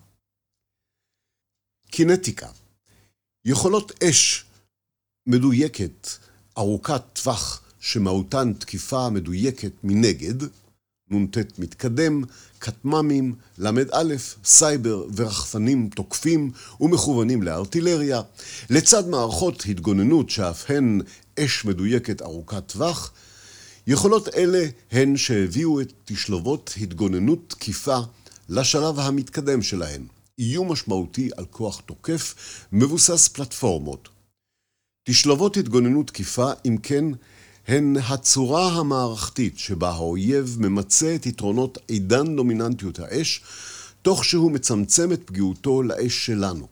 קינטיקה 1.92 2.50
יכולות 3.46 4.04
אש 4.04 4.46
מדויקת, 5.28 6.08
ארוכת 6.58 7.02
טווח, 7.14 7.64
שמהותן 7.80 8.54
תקיפה 8.54 9.10
מדויקת 9.10 9.74
מנגד, 9.84 10.63
נ"ט 11.12 11.60
מתקדם, 11.60 12.24
כטמ"מים, 12.60 13.36
ל"א, 13.58 14.14
סייבר 14.44 15.06
ורחפנים 15.16 15.90
תוקפים 15.96 16.52
ומכוונים 16.80 17.44
לארטילריה, 17.44 18.22
לצד 18.70 19.08
מערכות 19.08 19.64
התגוננות 19.70 20.30
שאף 20.30 20.72
הן 20.72 21.02
אש 21.40 21.66
מדויקת 21.66 22.22
ארוכת 22.22 22.68
טווח, 22.68 23.12
יכולות 23.88 24.36
אלה 24.36 24.66
הן 24.92 25.18
שהביאו 25.18 25.82
את 25.82 25.94
תשלובות 26.06 26.74
התגוננות 26.82 27.40
תקיפה 27.50 27.98
לשלב 28.50 29.00
המתקדם 29.00 29.62
שלהן, 29.62 30.08
איום 30.40 30.72
משמעותי 30.72 31.30
על 31.38 31.46
כוח 31.46 31.82
תוקף 31.86 32.36
מבוסס 32.72 33.28
פלטפורמות. 33.28 34.10
תשלובות 35.08 35.58
התגוננות 35.58 36.08
תקיפה, 36.08 36.52
אם 36.66 36.78
כן, 36.84 37.06
הן 37.68 37.98
הצורה 38.10 38.68
המערכתית 38.68 39.60
שבה 39.60 39.90
האויב 39.90 40.58
ממצה 40.60 41.16
את 41.16 41.26
יתרונות 41.26 41.78
עידן 41.88 42.36
דומיננטיות 42.36 43.00
האש, 43.00 43.42
תוך 44.02 44.26
שהוא 44.26 44.52
מצמצם 44.52 45.14
את 45.14 45.22
פגיעותו 45.26 45.84
לאש 45.84 46.26
שלנו. 46.26 46.68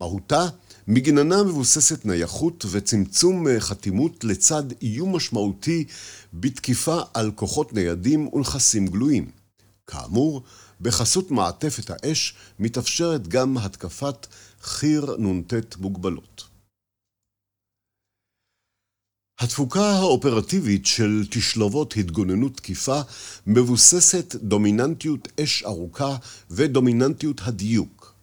מהותה, 0.00 0.46
מגננה 0.88 1.42
מבוססת 1.42 2.04
נייחות 2.04 2.64
וצמצום 2.70 3.46
חתימות 3.58 4.24
לצד 4.24 4.62
איום 4.82 5.16
משמעותי 5.16 5.84
בתקיפה 6.34 7.00
על 7.14 7.30
כוחות 7.30 7.72
ניידים 7.72 8.28
ונכסים 8.34 8.86
גלויים. 8.86 9.30
כאמור, 9.86 10.42
בחסות 10.80 11.30
מעטפת 11.30 11.90
האש 11.90 12.34
מתאפשרת 12.58 13.28
גם 13.28 13.58
התקפת 13.58 14.26
חי"ר 14.62 15.16
נ"ט 15.18 15.76
מוגבלות. 15.76 16.51
התפוקה 19.42 19.90
האופרטיבית 19.90 20.86
של 20.86 21.24
תשלובות 21.30 21.94
התגוננות 21.96 22.56
תקיפה 22.56 23.00
מבוססת 23.46 24.34
דומיננטיות 24.42 25.28
אש 25.40 25.62
ארוכה 25.64 26.16
ודומיננטיות 26.50 27.40
הדיוק. 27.44 28.14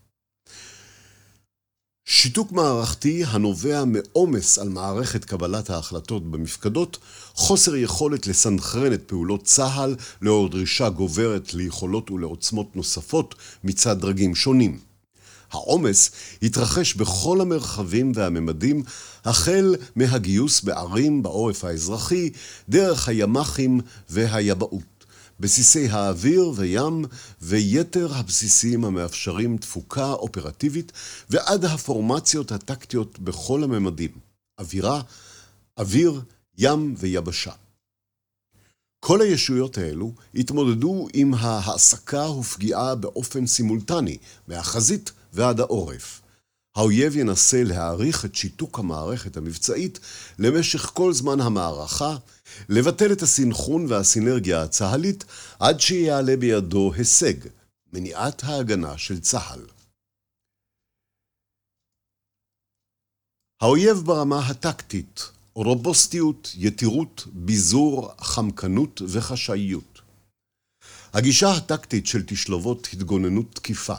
שיתוק 2.06 2.52
מערכתי 2.52 3.24
הנובע 3.28 3.84
מעומס 3.86 4.58
על 4.60 4.70
מערכת 4.70 5.26
קבלת 5.26 5.70
ההחלטות 5.70 6.32
במפקדות, 6.32 6.98
חוסר 7.34 7.76
יכולת 7.76 8.28
לסנכרן 8.28 8.94
את 8.94 9.02
פעולות 9.06 9.44
צה"ל 9.44 9.96
לאור 10.22 10.50
דרישה 10.50 10.90
גוברת 10.90 11.54
ליכולות 11.54 12.12
ולעוצמות 12.12 12.76
נוספות 12.76 13.36
מצד 13.64 14.00
דרגים 14.02 14.36
שונים. 14.36 14.80
העומס 15.52 16.12
התרחש 16.44 16.94
בכל 16.94 17.42
המרחבים 17.42 18.12
והממדים, 18.16 18.84
החל 19.26 19.76
מהגיוס 19.96 20.62
בערים 20.62 21.24
בעורף 21.24 21.64
האזרחי, 21.64 22.30
דרך 22.70 23.08
הימ"חים 23.08 23.82
והיבאות, 24.10 25.06
בסיסי 25.40 25.88
האוויר 25.88 26.52
וים 26.56 27.06
ויתר 27.42 28.14
הבסיסים 28.14 28.86
המאפשרים 28.86 29.58
תפוקה 29.58 30.12
אופרטיבית, 30.12 30.92
ועד 31.30 31.66
הפורמציות 31.66 32.52
הטקטיות 32.52 33.20
בכל 33.20 33.64
הממדים, 33.64 34.12
אווירה, 34.60 35.02
אוויר, 35.78 36.22
ים 36.58 36.96
ויבשה. 36.98 37.52
כל 39.00 39.22
הישויות 39.22 39.78
האלו 39.78 40.14
התמודדו 40.36 41.08
עם 41.14 41.34
ההעסקה 41.34 42.30
ופגיעה 42.30 42.96
באופן 42.96 43.48
סימולטני 43.48 44.18
מהחזית 44.48 45.12
ועד 45.34 45.60
העורף. 45.60 46.19
האויב 46.76 47.16
ינסה 47.16 47.64
להעריך 47.64 48.26
את 48.26 48.36
שיתוק 48.36 48.80
המערכת 48.80 49.38
המבצעית 49.38 50.00
למשך 50.40 50.80
כל 50.80 51.14
זמן 51.14 51.42
המערכה, 51.42 52.16
לבטל 52.70 53.12
את 53.12 53.22
הסינכרון 53.22 53.86
והסינרגיה 53.90 54.64
הצה"לית 54.64 55.26
עד 55.60 55.80
שיעלה 55.80 56.38
בידו 56.38 56.94
הישג, 56.94 57.34
מניעת 57.94 58.44
ההגנה 58.44 58.98
של 58.98 59.20
צה"ל. 59.20 59.66
האויב 63.62 63.98
ברמה 63.98 64.48
הטקטית, 64.48 65.22
רובוסטיות, 65.54 66.52
יתירות, 66.56 67.28
ביזור, 67.34 68.12
חמקנות 68.22 69.02
וחשאיות. 69.08 70.02
הגישה 71.14 71.48
הטקטית 71.52 72.08
של 72.08 72.26
תשלובות 72.26 72.88
התגוננות 72.94 73.56
תקיפה 73.56 73.96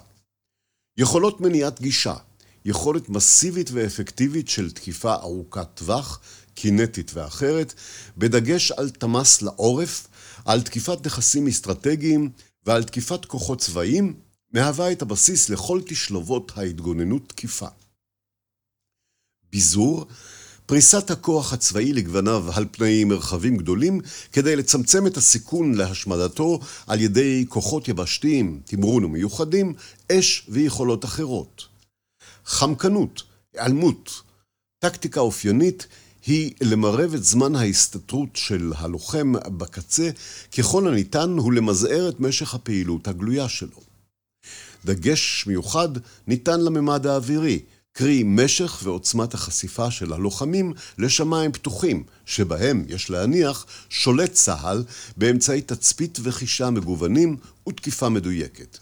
יכולות 0.96 1.40
מניעת 1.40 1.80
גישה, 1.80 2.14
יכולת 2.64 3.08
מסיבית 3.08 3.70
ואפקטיבית 3.72 4.48
של 4.48 4.70
תקיפה 4.70 5.14
ארוכת 5.14 5.68
טווח, 5.74 6.20
קינטית 6.54 7.10
ואחרת, 7.14 7.74
בדגש 8.18 8.72
על 8.72 8.90
תמ"ס 8.90 9.42
לעורף, 9.42 10.06
על 10.44 10.62
תקיפת 10.62 11.06
נכסים 11.06 11.48
אסטרטגיים 11.48 12.30
ועל 12.66 12.84
תקיפת 12.84 13.24
כוחות 13.24 13.60
צבאיים, 13.60 14.14
מהווה 14.52 14.92
את 14.92 15.02
הבסיס 15.02 15.48
לכל 15.48 15.80
תשלובות 15.86 16.52
ההתגוננות 16.56 17.28
תקיפה. 17.28 17.66
ביזור, 19.52 20.06
פריסת 20.66 21.10
הכוח 21.10 21.52
הצבאי 21.52 21.92
לגווניו 21.92 22.44
על 22.54 22.66
פני 22.70 23.04
מרחבים 23.04 23.56
גדולים 23.56 24.00
כדי 24.32 24.56
לצמצם 24.56 25.06
את 25.06 25.16
הסיכון 25.16 25.74
להשמדתו 25.74 26.60
על 26.86 27.00
ידי 27.00 27.44
כוחות 27.48 27.88
יבשתיים, 27.88 28.60
תמרון 28.64 29.04
ומיוחדים, 29.04 29.74
אש 30.12 30.46
ויכולות 30.48 31.04
אחרות. 31.04 31.69
חמקנות, 32.44 33.22
היעלמות. 33.54 34.22
טקטיקה 34.78 35.20
אופיינית 35.20 35.86
היא 36.26 36.52
למרב 36.60 37.14
את 37.14 37.24
זמן 37.24 37.56
ההסתתרות 37.56 38.28
של 38.34 38.72
הלוחם 38.76 39.32
בקצה 39.32 40.10
ככל 40.58 40.88
הניתן 40.88 41.38
ולמזער 41.38 42.08
את 42.08 42.20
משך 42.20 42.54
הפעילות 42.54 43.08
הגלויה 43.08 43.48
שלו. 43.48 43.80
דגש 44.84 45.44
מיוחד 45.46 45.88
ניתן 46.26 46.60
לממד 46.60 47.06
האווירי, 47.06 47.60
קרי 47.92 48.22
משך 48.26 48.80
ועוצמת 48.82 49.34
החשיפה 49.34 49.90
של 49.90 50.12
הלוחמים 50.12 50.72
לשמיים 50.98 51.52
פתוחים, 51.52 52.04
שבהם, 52.26 52.84
יש 52.88 53.10
להניח, 53.10 53.66
שולט 53.88 54.32
צה"ל 54.32 54.84
באמצעי 55.16 55.62
תצפית 55.62 56.18
וחישה 56.22 56.70
מגוונים 56.70 57.36
ותקיפה 57.68 58.08
מדויקת. 58.08 58.78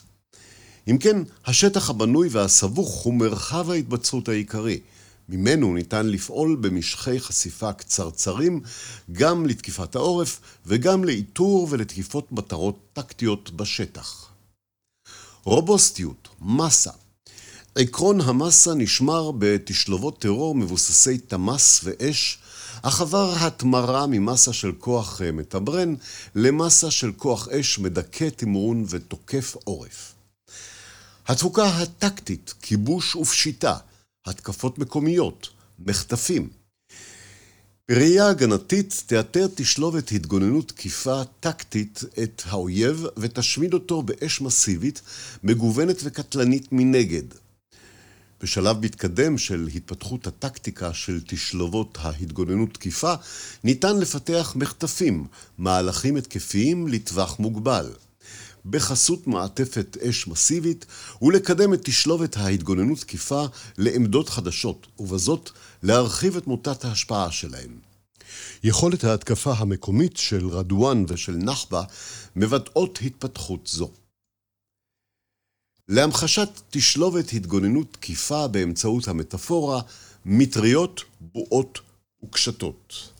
אם 0.90 0.98
כן, 0.98 1.22
השטח 1.46 1.90
הבנוי 1.90 2.28
והסבוך 2.30 3.02
הוא 3.02 3.14
מרחב 3.14 3.70
ההתבצרות 3.70 4.28
העיקרי. 4.28 4.80
ממנו 5.28 5.74
ניתן 5.74 6.06
לפעול 6.06 6.56
במשכי 6.60 7.20
חשיפה 7.20 7.72
קצרצרים 7.72 8.60
גם 9.12 9.46
לתקיפת 9.46 9.96
העורף 9.96 10.40
וגם 10.66 11.04
לאיתור 11.04 11.68
ולתקיפות 11.70 12.32
מטרות 12.32 12.78
טקטיות 12.92 13.50
בשטח. 13.50 14.28
רובוסטיות, 15.44 16.28
מסה 16.40 16.90
עקרון 17.74 18.20
המסה 18.20 18.74
נשמר 18.74 19.30
בתשלובות 19.38 20.20
טרור 20.20 20.54
מבוססי 20.54 21.18
תמ"ס 21.18 21.80
ואש, 21.84 22.38
אך 22.82 23.00
עבר 23.00 23.34
התמרה 23.36 24.06
ממסה 24.06 24.52
של 24.52 24.72
כוח 24.78 25.22
אה, 25.22 25.32
מתברן 25.32 25.94
למסה 26.34 26.90
של 26.90 27.12
כוח 27.16 27.48
אש 27.48 27.78
מדכא 27.78 28.28
תמרון 28.28 28.84
ותוקף 28.88 29.56
עורף. 29.64 30.17
התפוקה 31.28 31.64
הטקטית, 31.64 32.54
כיבוש 32.62 33.16
ופשיטה, 33.16 33.76
התקפות 34.26 34.78
מקומיות, 34.78 35.48
מחטפים. 35.78 36.48
בראייה 37.88 38.28
הגנתית 38.28 39.02
תאתר 39.06 39.46
תשלובת 39.54 40.12
התגוננות 40.12 40.68
תקיפה 40.68 41.22
טקטית 41.40 42.00
את 42.22 42.42
האויב 42.46 43.04
ותשמיד 43.16 43.74
אותו 43.74 44.02
באש 44.02 44.40
מסיבית, 44.40 45.02
מגוונת 45.42 45.96
וקטלנית 46.04 46.72
מנגד. 46.72 47.24
בשלב 48.42 48.84
מתקדם 48.84 49.38
של 49.38 49.68
התפתחות 49.74 50.26
הטקטיקה 50.26 50.94
של 50.94 51.20
תשלובות 51.26 51.98
ההתגוננות 52.00 52.74
תקיפה, 52.74 53.14
ניתן 53.64 53.98
לפתח 53.98 54.52
מחטפים, 54.56 55.26
מהלכים 55.58 56.16
התקפיים 56.16 56.88
לטווח 56.88 57.38
מוגבל. 57.38 57.92
בחסות 58.70 59.26
מעטפת 59.26 59.96
אש 60.08 60.28
מסיבית, 60.28 60.86
ולקדם 61.22 61.74
את 61.74 61.80
תשלובת 61.84 62.36
ההתגוננות 62.36 62.98
תקיפה 62.98 63.44
לעמדות 63.78 64.28
חדשות, 64.28 64.86
ובזאת 64.98 65.50
להרחיב 65.82 66.36
את 66.36 66.46
מוטת 66.46 66.84
ההשפעה 66.84 67.32
שלהם. 67.32 67.78
יכולת 68.64 69.04
ההתקפה 69.04 69.52
המקומית 69.52 70.16
של 70.16 70.48
רדואן 70.48 71.04
ושל 71.08 71.36
נחבה 71.36 71.82
מבטאות 72.36 72.98
התפתחות 73.02 73.66
זו. 73.66 73.90
להמחשת 75.88 76.48
תשלובת 76.70 77.32
התגוננות 77.32 77.92
תקיפה 77.92 78.48
באמצעות 78.48 79.08
המטאפורה, 79.08 79.80
מטריות, 80.24 81.00
בועות 81.20 81.78
וקשתות. 82.24 83.12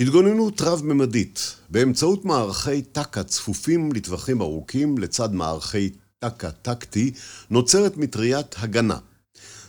התגוננות 0.00 0.60
רב-ממדית 0.60 1.56
באמצעות 1.70 2.24
מערכי 2.24 2.82
טק"א 2.82 3.22
צפופים 3.22 3.92
לטווחים 3.92 4.40
ארוכים 4.40 4.98
לצד 4.98 5.34
מערכי 5.34 5.90
טק"א 6.18 6.50
טקטי 6.50 7.10
נוצרת 7.50 7.96
מטריית 7.96 8.54
הגנה. 8.58 8.98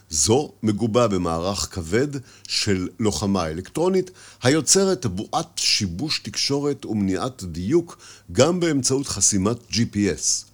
זו 0.09 0.51
מגובה 0.63 1.07
במערך 1.07 1.67
כבד 1.71 2.07
של 2.47 2.87
לוחמה 2.99 3.47
אלקטרונית 3.47 4.11
היוצרת 4.43 5.05
בועת 5.05 5.57
שיבוש 5.57 6.19
תקשורת 6.19 6.85
ומניעת 6.85 7.43
דיוק 7.43 7.97
גם 8.31 8.59
באמצעות 8.59 9.07
חסימת 9.07 9.57
GPS. 9.71 10.48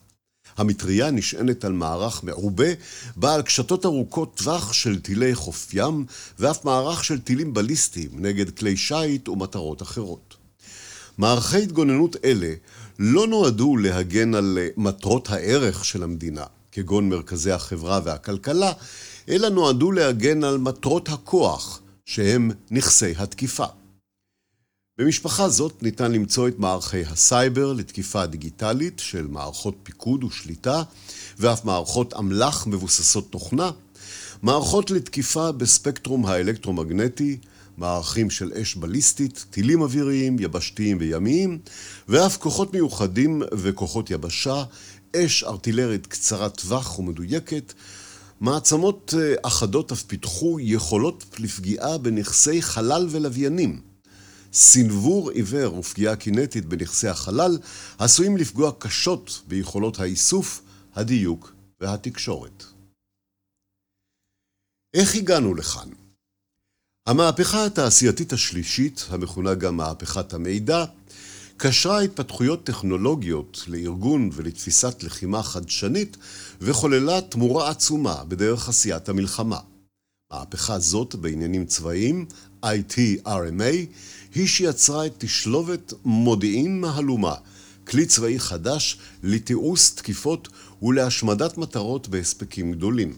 המטריה 0.58 1.12
נשענת 1.12 1.66
על 1.66 1.72
מערך 1.72 2.24
מעובה, 2.24 2.68
בעל 3.16 3.42
קשתות 3.42 3.86
ארוכות 3.86 4.36
טווח 4.36 4.74
של 4.74 5.00
טילי 5.00 5.36
חוף 5.36 5.74
ים, 5.74 6.06
ואף 6.40 6.66
מערך 6.66 7.04
של 7.04 7.20
טילים 7.20 7.54
בליסטיים 7.54 8.10
נגד 8.14 8.50
כלי 8.50 8.78
שיט 8.78 9.30
ומטרות 9.30 9.82
אחרות. 9.82 10.36
מערכי 11.18 11.58
התגוננות 11.58 12.16
אלה 12.24 12.54
לא 13.00 13.28
נועדו 13.28 13.78
להגן 13.78 14.36
על 14.36 14.58
מטרות 14.78 15.30
הערך 15.30 15.86
של 15.86 16.04
המדינה, 16.04 16.44
כגון 16.72 17.10
מרכזי 17.10 17.52
החברה 17.52 18.00
והכלכלה, 18.04 18.72
אלא 19.30 19.50
נועדו 19.50 19.92
להגן 19.92 20.44
על 20.44 20.58
מטרות 20.58 21.10
הכוח, 21.10 21.82
שהם 22.06 22.52
נכסי 22.72 23.14
התקיפה. 23.18 23.66
במשפחה 24.98 25.50
זאת 25.50 25.84
ניתן 25.84 26.12
למצוא 26.12 26.48
את 26.48 26.60
מערכי 26.60 27.02
הסייבר 27.02 27.74
לתקיפה 27.74 28.26
דיגיטלית 28.26 29.00
של 29.00 29.28
מערכות 29.28 29.76
פיקוד 29.84 30.24
ושליטה, 30.24 30.84
ואף 31.40 31.66
מערכות 31.66 32.14
אמל"ח 32.14 32.68
מבוססות 32.68 33.32
תוכנה, 33.32 33.72
מערכות 34.42 34.92
לתקיפה 34.92 35.52
בספקטרום 35.52 36.26
האלקטרומגנטי, 36.26 37.38
מערכים 37.78 38.30
של 38.30 38.52
אש 38.54 38.76
בליסטית, 38.76 39.46
טילים 39.50 39.82
אוויריים, 39.82 40.40
יבשתיים 40.40 40.98
וימיים, 41.00 41.60
ואף 42.10 42.38
כוחות 42.38 42.74
מיוחדים 42.74 43.42
וכוחות 43.52 44.12
יבשה, 44.12 44.64
אש 45.16 45.44
ארטילרית 45.44 46.08
קצרת 46.08 46.58
טווח 46.62 47.00
ומדויקת, 47.00 47.74
מעצמות 48.42 49.14
אה, 49.18 49.36
אחדות 49.44 49.92
אף 49.92 50.04
פיתחו 50.04 50.58
יכולות 50.60 51.26
לפגיעה 51.40 51.98
בנכסי 51.98 52.62
חלל 52.62 53.08
ולוויינים. 53.10 53.95
סנוור 54.56 55.30
עיוור 55.30 55.78
ופגיעה 55.78 56.16
קינטית 56.16 56.66
בנכסי 56.66 57.08
החלל 57.08 57.58
עשויים 57.98 58.38
לפגוע 58.38 58.72
קשות 58.80 59.42
ביכולות 59.48 60.00
האיסוף, 60.00 60.62
הדיוק 60.94 61.54
והתקשורת. 61.82 62.64
איך 64.94 65.16
הגענו 65.16 65.56
לכאן? 65.56 65.90
המהפכה 67.08 67.66
התעשייתית 67.66 68.34
השלישית, 68.34 69.06
המכונה 69.10 69.54
גם 69.54 69.78
מהפכת 69.78 70.34
המידע, 70.34 70.86
קשרה 71.58 72.02
התפתחויות 72.02 72.64
טכנולוגיות 72.64 73.64
לארגון 73.68 74.30
ולתפיסת 74.34 75.04
לחימה 75.04 75.44
חדשנית 75.44 76.18
וחוללה 76.62 77.22
תמורה 77.22 77.70
עצומה 77.70 78.24
בדרך 78.24 78.70
עשיית 78.70 79.10
המלחמה. 79.10 79.60
מהפכה 80.32 80.80
זאת 80.80 81.16
בעניינים 81.16 81.66
צבאיים, 81.66 82.26
IT-RMA, 82.66 83.76
היא 84.36 84.48
שיצרה 84.48 85.06
את 85.06 85.14
תשלובת 85.18 85.94
מודיעין 86.06 86.82
מהלומה, 86.82 87.36
כלי 87.88 88.06
צבאי 88.06 88.40
חדש 88.40 88.98
לתיעוש 89.24 89.90
תקיפות 89.90 90.48
ולהשמדת 90.82 91.58
מטרות 91.58 92.08
בהספקים 92.08 92.72
גדולים. 92.72 93.18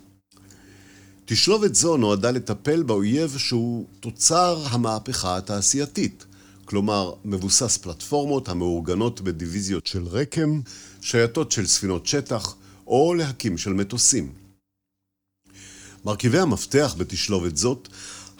תשלובת 1.25 1.75
זו 1.75 1.97
נועדה 1.97 2.31
לטפל 2.31 2.83
באויב 2.83 3.37
שהוא 3.37 3.85
תוצר 3.99 4.63
המהפכה 4.69 5.37
התעשייתית, 5.37 6.25
כלומר 6.65 7.13
מבוסס 7.25 7.77
פלטפורמות 7.77 8.49
המאורגנות 8.49 9.21
בדיוויזיות 9.21 9.87
של 9.87 10.03
רקם, 10.07 10.61
שייטות 11.01 11.51
של 11.51 11.67
ספינות 11.67 12.07
שטח 12.07 12.55
או 12.87 13.13
להקים 13.13 13.57
של 13.57 13.73
מטוסים. 13.73 14.31
מרכיבי 16.05 16.39
המפתח 16.39 16.95
בתשלובת 16.97 17.57
זאת 17.57 17.87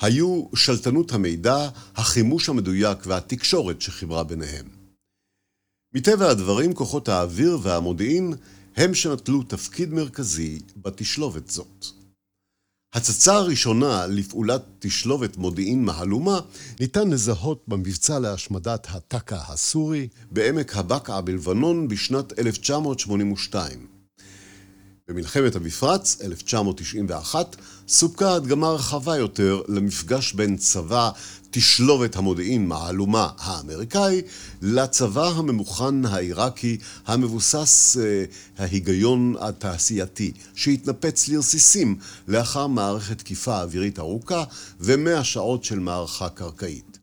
היו 0.01 0.43
שלטנות 0.55 1.11
המידע, 1.11 1.69
החימוש 1.95 2.49
המדויק 2.49 2.97
והתקשורת 3.05 3.81
שחיברה 3.81 4.23
ביניהם. 4.23 4.65
מטבע 5.93 6.29
הדברים, 6.29 6.73
כוחות 6.73 7.09
האוויר 7.09 7.57
והמודיעין 7.61 8.33
הם 8.75 8.93
שנטלו 8.93 9.43
תפקיד 9.43 9.93
מרכזי 9.93 10.59
בתשלובת 10.77 11.49
זאת. 11.49 11.85
הצצה 12.93 13.33
הראשונה 13.33 14.07
לפעולת 14.07 14.63
תשלובת 14.79 15.37
מודיעין 15.37 15.85
מהלומה 15.85 16.39
ניתן 16.79 17.09
לזהות 17.09 17.63
במבצע 17.67 18.19
להשמדת 18.19 18.87
הטקה 18.89 19.41
הסורי 19.47 20.07
בעמק 20.31 20.77
הבקעה 20.77 21.21
בלבנון 21.21 21.87
בשנת 21.87 22.39
1982. 22.39 23.96
במלחמת 25.09 25.55
המפרץ, 25.55 26.17
1991, 26.21 27.55
סופקה 27.87 28.33
הדגמה 28.33 28.69
רחבה 28.69 29.17
יותר 29.17 29.61
למפגש 29.67 30.33
בין 30.33 30.57
צבא 30.57 31.09
תשלובת 31.51 32.15
המודיעין 32.15 32.67
מהלומה 32.67 33.29
האמריקאי 33.37 34.21
לצבא 34.61 35.27
הממוכן 35.27 36.05
העיראקי 36.05 36.77
המבוסס 37.05 37.97
אה, 37.97 38.23
ההיגיון 38.57 39.35
התעשייתי 39.39 40.31
שהתנפץ 40.55 41.27
לרסיסים 41.27 41.97
לאחר 42.27 42.67
מערכת 42.67 43.17
תקיפה 43.17 43.61
אווירית 43.61 43.99
ארוכה 43.99 44.43
ומאה 44.79 45.23
שעות 45.23 45.63
של 45.63 45.79
מערכה 45.79 46.29
קרקעית. 46.29 46.99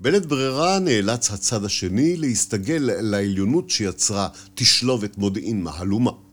בלית 0.00 0.26
ברירה 0.26 0.78
נאלץ 0.78 1.30
הצד 1.30 1.64
השני 1.64 2.16
להסתגל 2.16 2.90
לעליונות 3.00 3.70
שיצרה 3.70 4.28
תשלובת 4.54 5.18
מודיעין 5.18 5.62
מהלומה. 5.62 6.31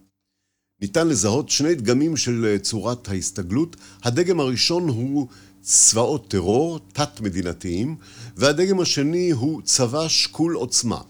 ניתן 0.81 1.07
לזהות 1.07 1.49
שני 1.49 1.75
דגמים 1.75 2.17
של 2.17 2.57
צורת 2.61 3.09
ההסתגלות. 3.09 3.75
הדגם 4.03 4.39
הראשון 4.39 4.89
הוא 4.89 5.27
צבאות 5.61 6.27
טרור 6.27 6.79
תת-מדינתיים, 6.93 7.95
והדגם 8.35 8.79
השני 8.79 9.31
הוא 9.31 9.61
צבא 9.61 10.07
שקול 10.07 10.55
עוצמה. 10.55 11.01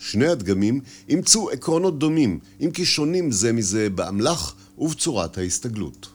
שני 0.00 0.26
הדגמים 0.26 0.80
אימצו 1.08 1.50
עקרונות 1.50 1.98
דומים, 1.98 2.40
אם 2.60 2.70
כי 2.70 2.84
שונים 2.84 3.32
זה 3.32 3.52
מזה 3.52 3.90
באמל"ח 3.90 4.54
ובצורת 4.78 5.38
ההסתגלות. 5.38 6.08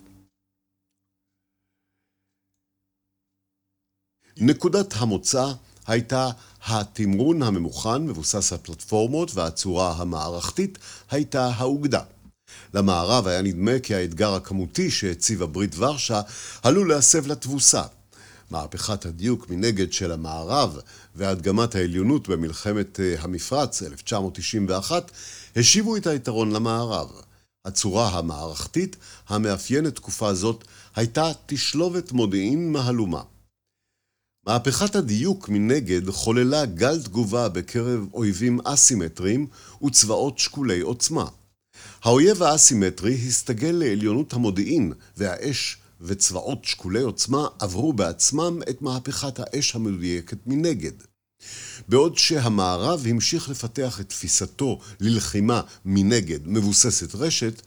נקודת 4.38 4.94
המוצא 4.94 5.52
הייתה 5.88 6.30
התמרון 6.66 7.44
הממוכן 7.44 8.06
מבוסס 8.06 8.54
על 8.54 8.60
פלטפורמות 8.64 9.36
והצורה 9.36 9.94
המערכתית 9.98 10.78
הייתה 11.12 11.48
האוגדה. 11.48 12.04
למערב 12.74 13.28
היה 13.28 13.42
נדמה 13.42 13.80
כי 13.84 13.96
האתגר 13.96 14.34
הכמותי 14.34 14.92
שהציבה 14.92 15.46
ברית 15.46 15.76
ורשה 15.78 16.22
עלול 16.64 16.90
להסב 16.90 17.28
לתבוסה. 17.28 17.84
מהפכת 18.52 19.06
הדיוק 19.06 19.50
מנגד 19.50 19.94
של 19.94 20.12
המערב 20.12 20.80
והדגמת 21.16 21.76
העליונות 21.76 22.30
במלחמת 22.30 23.00
אה, 23.00 23.16
המפרץ 23.20 23.84
1991 23.84 25.12
השיבו 25.56 25.98
את 25.98 26.08
היתרון 26.08 26.52
למערב. 26.52 27.12
הצורה 27.66 28.10
המערכתית 28.10 28.96
המאפיינת 29.28 29.96
תקופה 29.96 30.34
זאת 30.34 30.68
הייתה 30.96 31.32
תשלובת 31.46 32.12
מודיעין 32.12 32.72
מהלומה. 32.72 33.22
מהפכת 34.48 34.96
הדיוק 34.96 35.50
מנגד 35.50 36.10
חוללה 36.10 36.66
גל 36.66 37.02
תגובה 37.02 37.50
בקרב 37.50 38.08
אויבים 38.14 38.60
אסימטריים 38.64 39.48
וצבאות 39.84 40.40
שקולי 40.40 40.82
עוצמה. 40.82 41.26
האויב 42.04 42.44
האסימטרי 42.44 43.14
הסתגל 43.28 43.72
לעליונות 43.72 44.34
המודיעין 44.34 44.94
והאש 45.18 45.78
וצבאות 46.02 46.66
שקולי 46.66 47.02
עוצמה 47.02 47.48
עברו 47.60 47.94
בעצמם 47.94 48.60
את 48.70 48.82
מהפכת 48.82 49.40
האש 49.40 49.76
המדויקת 49.76 50.38
מנגד. 50.46 50.92
בעוד 51.88 52.18
שהמערב 52.18 53.06
המשיך 53.10 53.50
לפתח 53.50 54.02
את 54.02 54.10
תפיסתו 54.10 54.80
ללחימה 55.00 55.62
מנגד 55.86 56.40
מבוססת 56.48 57.16
רשת, 57.16 57.62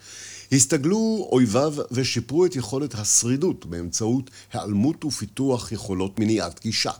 הסתגלו 0.52 1.28
אויביו 1.32 1.74
ושיפרו 1.90 2.46
את 2.46 2.56
יכולת 2.56 2.94
השרידות 2.94 3.66
באמצעות 3.66 4.30
היעלמות 4.52 5.04
ופיתוח 5.04 5.72
יכולות 5.72 6.18
מניעת 6.18 6.60
גישה. 6.62 6.92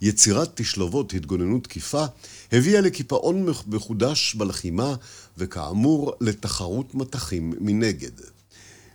יצירת 0.00 0.50
תשלובות 0.54 1.14
התגוננות 1.14 1.64
תקיפה 1.64 2.04
הביאה 2.52 2.80
לקיפאון 2.80 3.46
מחודש 3.66 4.34
בלחימה 4.34 4.94
וכאמור 5.38 6.12
לתחרות 6.20 6.94
מטחים 6.94 7.52
מנגד. 7.60 8.10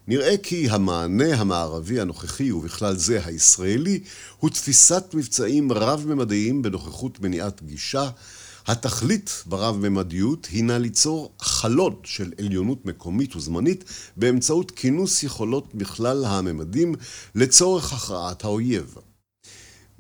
נראה 0.08 0.38
כי 0.38 0.70
המענה 0.70 1.36
המערבי 1.36 2.00
הנוכחי, 2.00 2.52
ובכלל 2.52 2.98
זה 2.98 3.26
הישראלי, 3.26 4.00
הוא 4.39 4.50
תפיסת 4.50 5.04
מבצעים 5.13 5.72
רב-ממדיים 5.72 6.62
בנוכחות 6.62 7.20
מניעת 7.20 7.63
גישה. 7.63 8.10
התכלית 8.68 9.44
ברב-ממדיות 9.46 10.48
הינה 10.52 10.78
ליצור 10.78 11.32
חלון 11.39 11.96
של 12.04 12.34
עליונות 12.39 12.86
מקומית 12.86 13.36
וזמנית 13.36 13.84
באמצעות 14.18 14.72
כינוס 14.72 15.24
יכולות 15.24 15.76
בכלל 15.76 16.26
הממדים 16.26 16.96
לצורך 17.36 17.94
הכרעת 17.94 18.44
האויב. 18.44 18.96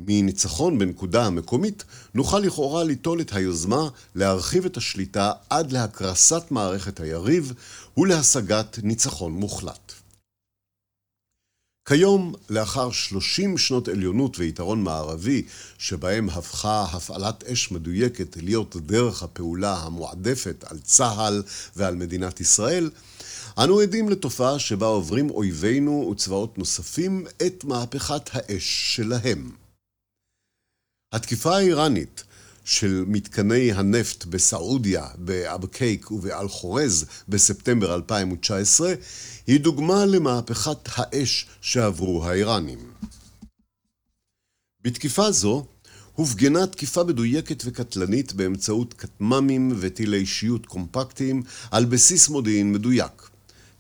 מניצחון 0.07 0.79
בנקודה 0.79 1.25
המקומית, 1.25 1.83
נוכל 2.13 2.39
לכאורה 2.39 2.83
ליטול 2.83 3.21
את 3.21 3.33
היוזמה 3.33 3.89
להרחיב 4.15 4.65
את 4.65 4.77
השליטה 4.77 5.31
עד 5.49 5.71
להקרסת 5.71 6.43
מערכת 6.51 6.99
היריב 6.99 7.53
ולהשגת 7.97 8.79
ניצחון 8.83 9.31
מוחלט. 9.31 9.93
כיום, 11.87 12.33
לאחר 12.49 12.91
30 12.91 13.57
שנות 13.57 13.87
עליונות 13.87 14.39
ויתרון 14.39 14.83
מערבי, 14.83 15.43
שבהם 15.77 16.29
הפכה 16.29 16.85
הפעלת 16.91 17.43
אש 17.43 17.71
מדויקת 17.71 18.37
להיות 18.37 18.75
דרך 18.75 19.23
הפעולה 19.23 19.77
המועדפת 19.77 20.63
על 20.67 20.79
צה"ל 20.79 21.43
ועל 21.75 21.95
מדינת 21.95 22.41
ישראל, 22.41 22.89
אנו 23.57 23.79
עדים 23.79 24.09
לתופעה 24.09 24.59
שבה 24.59 24.87
עוברים 24.87 25.29
אויבינו 25.29 26.09
וצבאות 26.11 26.57
נוספים 26.57 27.25
את 27.45 27.63
מהפכת 27.63 28.29
האש 28.33 28.95
שלהם. 28.95 29.62
התקיפה 31.13 31.57
האיראנית 31.57 32.23
של 32.63 33.03
מתקני 33.07 33.71
הנפט 33.71 34.25
בסעודיה, 34.25 35.07
באבקייק 35.17 36.11
ובאל-חורז 36.11 37.05
בספטמבר 37.29 37.95
2019 37.95 38.93
היא 39.47 39.59
דוגמה 39.59 40.05
למהפכת 40.05 40.77
האש 40.85 41.45
שעברו 41.61 42.25
האיראנים. 42.25 42.91
בתקיפה 44.81 45.31
זו 45.31 45.65
הופגנה 46.13 46.67
תקיפה 46.67 47.03
מדויקת 47.03 47.63
וקטלנית 47.65 48.33
באמצעות 48.33 48.93
כטמ"מים 48.93 49.71
וטילי 49.79 50.17
אישיות 50.17 50.65
קומפקטיים 50.65 51.43
על 51.71 51.85
בסיס 51.85 52.29
מודיעין 52.29 52.73
מדויק. 52.73 53.32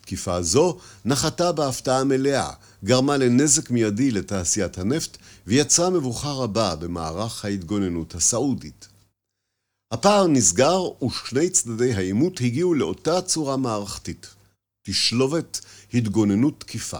תקיפה 0.03 0.41
זו 0.41 0.77
נחתה 1.05 1.51
בהפתעה 1.51 2.03
מלאה, 2.03 2.53
גרמה 2.83 3.17
לנזק 3.17 3.69
מיידי 3.71 4.11
לתעשיית 4.11 4.77
הנפט 4.77 5.17
ויצרה 5.47 5.89
מבוכה 5.89 6.31
רבה 6.31 6.75
במערך 6.75 7.45
ההתגוננות 7.45 8.15
הסעודית. 8.15 8.87
הפער 9.91 10.27
נסגר 10.27 11.03
ושני 11.03 11.49
צדדי 11.49 11.93
העימות 11.93 12.41
הגיעו 12.41 12.73
לאותה 12.73 13.21
צורה 13.21 13.57
מערכתית, 13.57 14.27
תשלובת 14.83 15.61
התגוננות 15.93 16.59
תקיפה. 16.59 16.99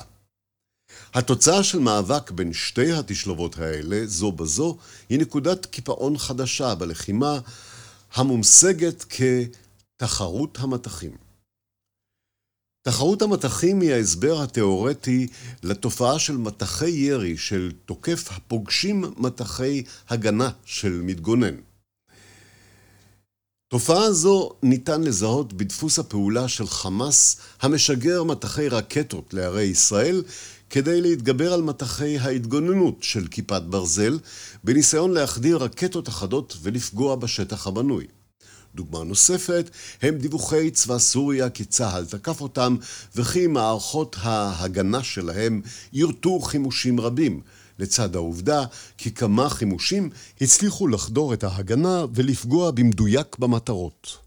התוצאה 1.13 1.63
של 1.63 1.79
מאבק 1.79 2.31
בין 2.31 2.53
שתי 2.53 2.91
התשלובות 2.91 3.57
האלה, 3.57 4.01
זו 4.05 4.31
בזו, 4.31 4.77
היא 5.09 5.19
נקודת 5.19 5.65
קיפאון 5.65 6.17
חדשה 6.17 6.75
בלחימה 6.75 7.39
המומשגת 8.13 9.05
כתחרות 9.99 10.57
המטחים. 10.59 11.22
תחרות 12.85 13.21
המטחים 13.21 13.81
היא 13.81 13.93
ההסבר 13.93 14.41
התאורטי 14.41 15.27
לתופעה 15.63 16.19
של 16.19 16.37
מטחי 16.37 16.89
ירי 16.89 17.37
של 17.37 17.71
תוקף 17.85 18.31
הפוגשים 18.31 19.03
מטחי 19.17 19.83
הגנה 20.09 20.49
של 20.65 21.01
מתגונן. 21.03 21.55
תופעה 23.67 24.11
זו 24.11 24.51
ניתן 24.63 25.03
לזהות 25.03 25.53
בדפוס 25.53 25.99
הפעולה 25.99 26.47
של 26.47 26.67
חמאס 26.67 27.37
המשגר 27.61 28.23
מטחי 28.23 28.67
רקטות 28.69 29.33
לערי 29.33 29.63
ישראל 29.63 30.23
כדי 30.69 31.01
להתגבר 31.01 31.53
על 31.53 31.61
מטחי 31.61 32.17
ההתגוננות 32.17 33.03
של 33.03 33.27
כיפת 33.27 33.61
ברזל 33.61 34.19
בניסיון 34.63 35.11
להחדיר 35.11 35.57
רקטות 35.57 36.09
אחדות 36.09 36.57
ולפגוע 36.61 37.15
בשטח 37.15 37.67
הבנוי. 37.67 38.07
דוגמה 38.75 39.03
נוספת 39.03 39.69
הם 40.01 40.17
דיווחי 40.17 40.71
צבא 40.71 40.99
סוריה 40.99 41.49
כי 41.49 41.65
צה"ל 41.65 42.05
תקף 42.05 42.41
אותם 42.41 42.75
וכי 43.15 43.47
מערכות 43.47 44.15
ההגנה 44.19 45.03
שלהם 45.03 45.61
יורטו 45.93 46.39
חימושים 46.39 46.99
רבים, 46.99 47.41
לצד 47.79 48.15
העובדה 48.15 48.63
כי 48.97 49.11
כמה 49.11 49.49
חימושים 49.49 50.09
הצליחו 50.41 50.87
לחדור 50.87 51.33
את 51.33 51.43
ההגנה 51.43 52.05
ולפגוע 52.13 52.71
במדויק 52.71 53.37
במטרות. 53.39 54.17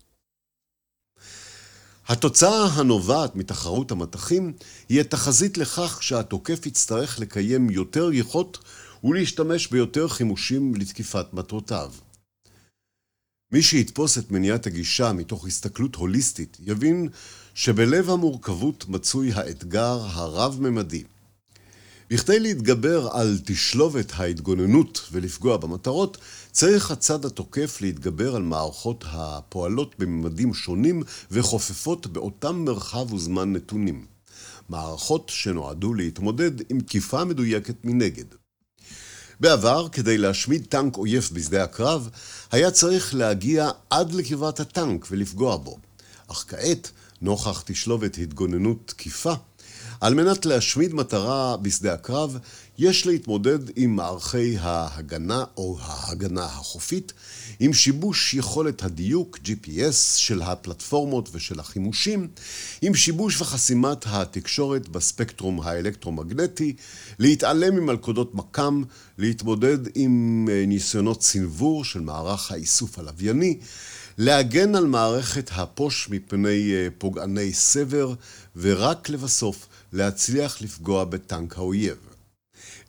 התוצאה 2.09 2.65
הנובעת 2.65 3.37
מתחרות 3.37 3.91
המטחים 3.91 4.53
היא 4.89 5.01
התחזית 5.01 5.59
לכך 5.59 6.03
שהתוקף 6.03 6.67
יצטרך 6.67 7.21
לקיים 7.21 7.71
יותר 7.71 8.11
גיחות 8.11 8.59
ולהשתמש 9.05 9.67
ביותר 9.67 10.09
חימושים 10.09 10.75
לתקיפת 10.75 11.27
מטרותיו. 11.33 11.93
מי 13.53 13.63
שיתפוס 13.63 14.19
את 14.19 14.31
מניעת 14.31 14.67
הגישה 14.67 15.13
מתוך 15.13 15.47
הסתכלות 15.47 15.95
הוליסטית, 15.95 16.57
יבין 16.61 17.09
שבלב 17.55 18.11
המורכבות 18.11 18.89
מצוי 18.89 19.33
האתגר 19.33 20.01
הרב-ממדי. 20.13 21.05
בכדי 22.11 22.41
להתגבר 22.41 23.09
על 23.13 23.39
תשלובת 23.45 24.13
ההתגוננות 24.15 25.09
ולפגוע 25.13 25.57
במטרות, 25.57 26.19
צריך 26.51 26.91
הצד 26.91 27.25
התוקף 27.25 27.81
להתגבר 27.81 28.37
על 28.37 28.43
מערכות 28.43 29.05
הפועלות 29.09 29.95
בממדים 29.99 30.55
שונים 30.55 31.03
וחופפות 31.31 32.07
באותם 32.07 32.65
מרחב 32.65 33.13
וזמן 33.13 33.53
נתונים. 33.53 34.07
מערכות 34.69 35.29
שנועדו 35.29 35.95
להתמודד 35.95 36.71
עם 36.71 36.81
תקיפה 36.81 37.25
מדויקת 37.25 37.85
מנגד. 37.85 38.46
בעבר, 39.41 39.89
כדי 39.89 40.19
להשמיד 40.19 40.67
טנק 40.69 40.97
אויב 40.97 41.31
בשדה 41.33 41.65
הקרב, 41.65 42.09
היה 42.53 42.71
צריך 42.71 43.15
להגיע 43.15 43.71
עד 43.91 44.13
לקרבת 44.13 44.61
הטנק 44.61 45.07
ולפגוע 45.11 45.57
בו. 45.57 45.79
אך 46.29 46.45
כעת, 46.49 46.91
נוכח 47.23 47.63
תשלובת 47.67 48.19
התגוננות 48.19 48.79
תקיפה, 48.87 49.33
על 50.01 50.15
מנת 50.15 50.47
להשמיד 50.47 50.95
מטרה 50.95 51.57
בשדה 51.57 51.95
הקרב, 51.95 52.39
יש 52.79 53.07
להתמודד 53.07 53.59
עם 53.77 53.97
מערכי 53.97 54.57
ההגנה 54.61 55.45
או 55.57 55.79
ההגנה 55.81 56.45
החופית, 56.45 57.13
עם 57.61 57.73
שיבוש 57.73 58.35
יכולת 58.35 58.83
הדיוק 58.83 59.39
GPS 59.45 60.17
של 60.17 60.43
הפלטפורמות 60.43 61.29
ושל 61.33 61.61
החימושים, 61.61 62.29
עם 62.83 62.95
שיבוש 62.95 63.41
וחסימת 63.41 64.05
התקשורת 64.07 64.89
בספקטרום 64.89 65.61
האלקטרומגנטי, 65.61 66.77
להתעלם 67.19 67.77
ממלכודות 67.77 68.35
מקם, 68.35 68.83
להתמודד 69.19 69.79
עם 69.95 70.47
אה, 70.53 70.65
ניסיונות 70.67 71.21
צנבור 71.21 71.85
של 71.85 72.01
מערך 72.01 72.53
האיסוף 72.53 72.99
הלווייני, 72.99 73.59
להגן 74.19 74.75
על 74.75 74.87
מערכת 74.87 75.51
הפוש 75.55 76.09
מפני 76.11 76.73
אה, 76.73 76.89
פוגעני 76.99 77.53
סבר, 77.53 78.15
ורק 78.57 79.09
לבסוף 79.09 79.67
להצליח 79.93 80.63
לפגוע 80.63 81.05
בטנק 81.05 81.59
האויב. 81.59 82.06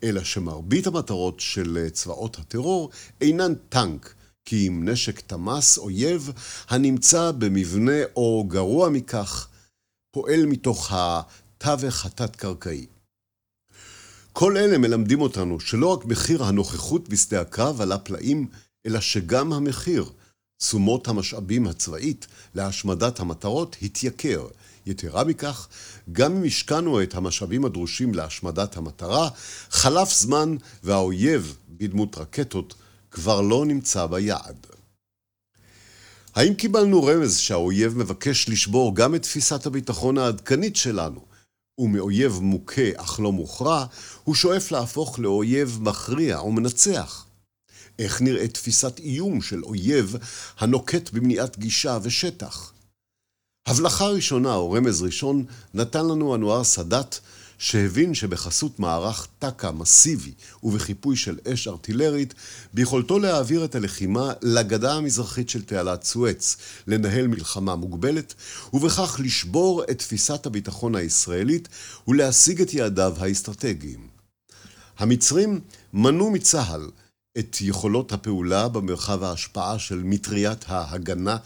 אלא 0.03 0.23
שמרבית 0.23 0.87
המטרות 0.87 1.39
של 1.39 1.77
אה, 1.77 1.89
צבאות 1.89 2.39
הטרור 2.39 2.89
אינן 3.21 3.53
טנק, 3.69 4.13
כי 4.45 4.67
אם 4.67 4.89
נשק 4.89 5.19
תמ"ס 5.19 5.77
אויב 5.77 6.31
הנמצא 6.69 7.31
במבנה 7.31 8.01
או 8.15 8.45
גרוע 8.47 8.89
מכך, 8.89 9.47
פועל 10.11 10.45
מתוך 10.45 10.91
התווך 10.93 12.05
התת-קרקעי. 12.05 12.85
כל 14.33 14.57
אלה 14.57 14.77
מלמדים 14.77 15.21
אותנו 15.21 15.59
שלא 15.59 15.87
רק 15.87 16.05
מחיר 16.05 16.43
הנוכחות 16.43 17.09
בשדה 17.09 17.41
הקרב 17.41 17.81
עלה 17.81 17.97
פלאים, 17.97 18.47
אלא 18.85 18.99
שגם 18.99 19.53
המחיר, 19.53 20.11
תשומות 20.57 21.07
המשאבים 21.07 21.67
הצבאית 21.67 22.27
להשמדת 22.55 23.19
המטרות, 23.19 23.75
התייקר. 23.81 24.47
יתרה 24.87 25.23
מכך, 25.23 25.67
גם 26.11 26.35
אם 26.35 26.43
השקענו 26.43 27.03
את 27.03 27.15
המשאבים 27.15 27.65
הדרושים 27.65 28.13
להשמדת 28.13 28.77
המטרה, 28.77 29.29
חלף 29.69 30.13
זמן 30.13 30.55
והאויב, 30.83 31.57
בדמות 31.69 32.17
רקטות, 32.17 32.75
כבר 33.11 33.41
לא 33.41 33.65
נמצא 33.65 34.05
ביעד. 34.05 34.67
האם 36.35 36.53
קיבלנו 36.53 37.03
רמז 37.03 37.37
שהאויב 37.37 37.97
מבקש 37.97 38.49
לשבור 38.49 38.95
גם 38.95 39.15
את 39.15 39.21
תפיסת 39.21 39.65
הביטחון 39.65 40.17
העדכנית 40.17 40.75
שלנו, 40.75 41.21
ומאויב 41.79 42.39
מוכה 42.41 42.81
אך 42.95 43.19
לא 43.19 43.31
מוכרע, 43.31 43.85
הוא 44.23 44.35
שואף 44.35 44.71
להפוך 44.71 45.19
לאויב 45.19 45.77
מכריע 45.81 46.41
ומנצח? 46.41 47.25
איך 47.99 48.21
נראית 48.21 48.53
תפיסת 48.53 48.99
איום 48.99 49.41
של 49.41 49.63
אויב 49.63 50.15
הנוקט 50.57 51.09
במניעת 51.09 51.59
גישה 51.59 51.97
ושטח? 52.03 52.73
הבלחה 53.67 54.07
ראשונה 54.07 54.55
או 54.55 54.71
רמז 54.71 55.01
ראשון 55.01 55.45
נתן 55.73 56.05
לנו 56.05 56.35
אנואר 56.35 56.63
סאדאת 56.63 57.19
שהבין 57.57 58.13
שבחסות 58.13 58.79
מערך 58.79 59.27
טק"א 59.39 59.71
מסיבי 59.71 60.31
ובחיפוי 60.63 61.15
של 61.15 61.37
אש 61.47 61.67
ארטילרית, 61.67 62.33
ביכולתו 62.73 63.19
להעביר 63.19 63.65
את 63.65 63.75
הלחימה 63.75 64.33
לגדה 64.41 64.93
המזרחית 64.93 65.49
של 65.49 65.61
תעלת 65.61 66.03
סואץ, 66.03 66.57
לנהל 66.87 67.27
מלחמה 67.27 67.75
מוגבלת, 67.75 68.33
ובכך 68.73 69.19
לשבור 69.23 69.83
את 69.83 69.99
תפיסת 69.99 70.45
הביטחון 70.45 70.95
הישראלית 70.95 71.67
ולהשיג 72.07 72.61
את 72.61 72.73
יעדיו 72.73 73.15
האסטרטגיים. 73.19 74.07
המצרים 74.97 75.59
מנעו 75.93 76.31
מצה"ל 76.31 76.89
את 77.39 77.57
יכולות 77.61 78.11
הפעולה 78.13 78.67
במרחב 78.67 79.23
ההשפעה 79.23 79.79
של 79.79 80.01
מטריית 80.03 80.65
ההגנה 80.67 81.37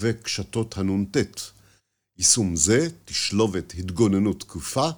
וקשתות 0.00 0.78
הנ"ט. 0.78 1.16
יישום 2.18 2.56
זה, 2.56 2.88
תשלובת 3.04 3.74
התגוננות 3.78 4.40
תקופה, 4.40 4.88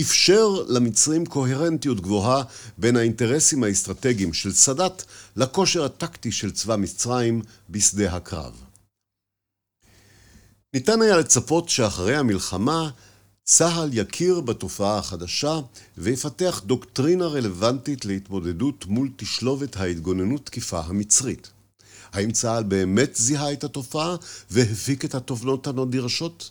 אפשר 0.00 0.48
למצרים 0.68 1.26
קוהרנטיות 1.26 2.00
גבוהה 2.00 2.42
בין 2.78 2.96
האינטרסים 2.96 3.64
האסטרטגיים 3.64 4.32
של 4.32 4.52
סאדאת 4.52 5.02
לכושר 5.36 5.84
הטקטי 5.84 6.32
של 6.32 6.52
צבא 6.52 6.76
מצרים 6.76 7.42
בשדה 7.70 8.16
הקרב. 8.16 8.62
ניתן 10.74 11.02
היה 11.02 11.16
לצפות 11.16 11.68
שאחרי 11.68 12.16
המלחמה 12.16 12.90
צה"ל 13.44 13.90
יכיר 13.92 14.40
בתופעה 14.40 14.98
החדשה 14.98 15.60
ויפתח 15.98 16.62
דוקטרינה 16.66 17.26
רלוונטית 17.26 18.04
להתמודדות 18.04 18.86
מול 18.86 19.08
תשלובת 19.16 19.76
ההתגוננות 19.76 20.46
תקיפה 20.46 20.80
המצרית. 20.80 21.50
האם 22.12 22.32
צה"ל 22.32 22.62
באמת 22.62 23.16
זיהה 23.16 23.52
את 23.52 23.64
התופעה 23.64 24.16
והפיק 24.50 25.04
את 25.04 25.14
התובנות 25.14 25.66
הנדרשות? 25.66 26.50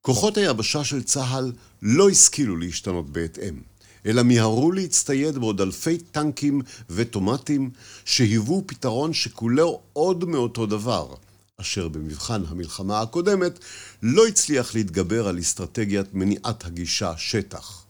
כוחות 0.00 0.36
היבשה 0.36 0.84
של 0.84 1.02
צה"ל 1.02 1.52
לא 1.82 2.10
השכילו 2.10 2.56
להשתנות 2.56 3.10
בהתאם, 3.10 3.60
אלא 4.06 4.22
מיהרו 4.22 4.72
להצטייד 4.72 5.38
בעוד 5.38 5.60
אלפי 5.60 5.98
טנקים 5.98 6.62
וטומטים 6.90 7.70
שהיוו 8.04 8.62
פתרון 8.66 9.12
שכולו 9.12 9.80
עוד 9.92 10.24
מאותו 10.24 10.66
דבר, 10.66 11.14
אשר 11.60 11.88
במבחן 11.88 12.42
המלחמה 12.48 13.00
הקודמת 13.00 13.58
לא 14.02 14.26
הצליח 14.26 14.74
להתגבר 14.74 15.28
על 15.28 15.38
אסטרטגיית 15.38 16.14
מניעת 16.14 16.64
הגישה 16.64 17.16
שטח. 17.16 17.84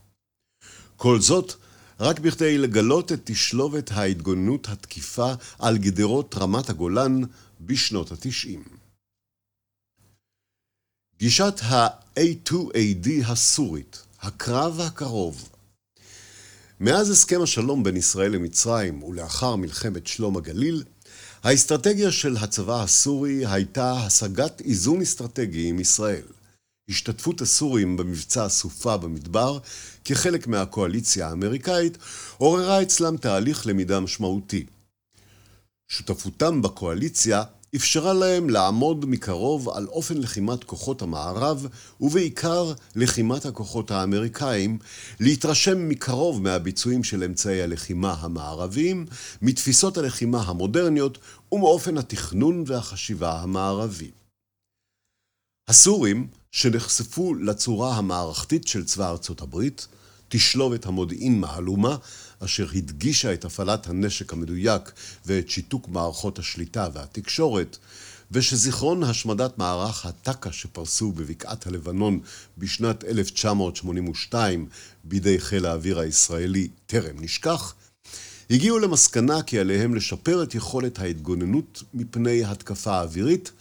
כל 0.96 1.20
זאת, 1.20 1.54
רק 2.00 2.18
בכדי 2.18 2.58
לגלות 2.58 3.12
את 3.12 3.20
תשלובת 3.24 3.90
ההתגוננות 3.90 4.68
התקיפה 4.68 5.32
על 5.58 5.78
גדרות 5.78 6.34
רמת 6.38 6.70
הגולן 6.70 7.20
בשנות 7.60 8.12
התשעים. 8.12 8.64
גישת 11.18 11.60
ה-A2AD 11.62 13.08
הסורית, 13.26 14.02
הקרב 14.20 14.80
הקרוב. 14.80 15.48
מאז 16.80 17.10
הסכם 17.10 17.42
השלום 17.42 17.82
בין 17.82 17.96
ישראל 17.96 18.32
למצרים 18.32 19.02
ולאחר 19.02 19.56
מלחמת 19.56 20.06
שלום 20.06 20.36
הגליל, 20.36 20.84
האסטרטגיה 21.42 22.12
של 22.12 22.36
הצבא 22.36 22.82
הסורי 22.82 23.46
הייתה 23.46 23.92
השגת 23.92 24.60
איזון 24.60 25.02
אסטרטגי 25.02 25.68
עם 25.68 25.80
ישראל. 25.80 26.26
השתתפות 26.88 27.40
הסורים 27.40 27.96
במבצע 27.96 28.44
הסופה 28.44 28.96
במדבר, 28.96 29.58
כחלק 30.04 30.46
מהקואליציה 30.46 31.28
האמריקאית, 31.28 31.98
עוררה 32.38 32.82
אצלם 32.82 33.16
תהליך 33.16 33.66
למידה 33.66 34.00
משמעותי. 34.00 34.66
שותפותם 35.88 36.62
בקואליציה 36.62 37.42
אפשרה 37.76 38.12
להם 38.12 38.50
לעמוד 38.50 39.04
מקרוב 39.04 39.68
על 39.68 39.86
אופן 39.86 40.16
לחימת 40.16 40.64
כוחות 40.64 41.02
המערב, 41.02 41.66
ובעיקר 42.00 42.72
לחימת 42.96 43.46
הכוחות 43.46 43.90
האמריקאים, 43.90 44.78
להתרשם 45.20 45.88
מקרוב 45.88 46.42
מהביצועים 46.42 47.04
של 47.04 47.24
אמצעי 47.24 47.62
הלחימה 47.62 48.16
המערביים, 48.20 49.06
מתפיסות 49.42 49.98
הלחימה 49.98 50.42
המודרניות 50.42 51.18
ומאופן 51.52 51.98
התכנון 51.98 52.64
והחשיבה 52.66 53.40
המערבי. 53.40 54.10
הסורים, 55.70 56.26
שנחשפו 56.52 57.34
לצורה 57.34 57.96
המערכתית 57.96 58.66
של 58.66 58.84
צבא 58.84 59.10
ארצות 59.10 59.40
הברית, 59.40 59.86
תשלובת 60.28 60.86
המודיעין 60.86 61.40
מהלומה, 61.40 61.96
אשר 62.40 62.66
הדגישה 62.74 63.32
את 63.32 63.44
הפעלת 63.44 63.86
הנשק 63.86 64.32
המדויק 64.32 64.92
ואת 65.26 65.50
שיתוק 65.50 65.88
מערכות 65.88 66.38
השליטה 66.38 66.88
והתקשורת, 66.92 67.76
ושזיכרון 68.30 69.02
השמדת 69.02 69.58
מערך 69.58 70.06
הטק"א 70.06 70.50
שפרסו 70.50 71.12
בבקעת 71.12 71.66
הלבנון 71.66 72.20
בשנת 72.58 73.04
1982 73.04 74.68
בידי 75.04 75.40
חיל 75.40 75.66
האוויר 75.66 75.98
הישראלי 75.98 76.68
טרם 76.86 77.16
נשכח, 77.20 77.74
הגיעו 78.50 78.78
למסקנה 78.78 79.42
כי 79.42 79.58
עליהם 79.58 79.94
לשפר 79.94 80.42
את 80.42 80.54
יכולת 80.54 80.98
ההתגוננות 80.98 81.82
מפני 81.94 82.44
התקפה 82.44 83.00
אווירית, 83.00 83.52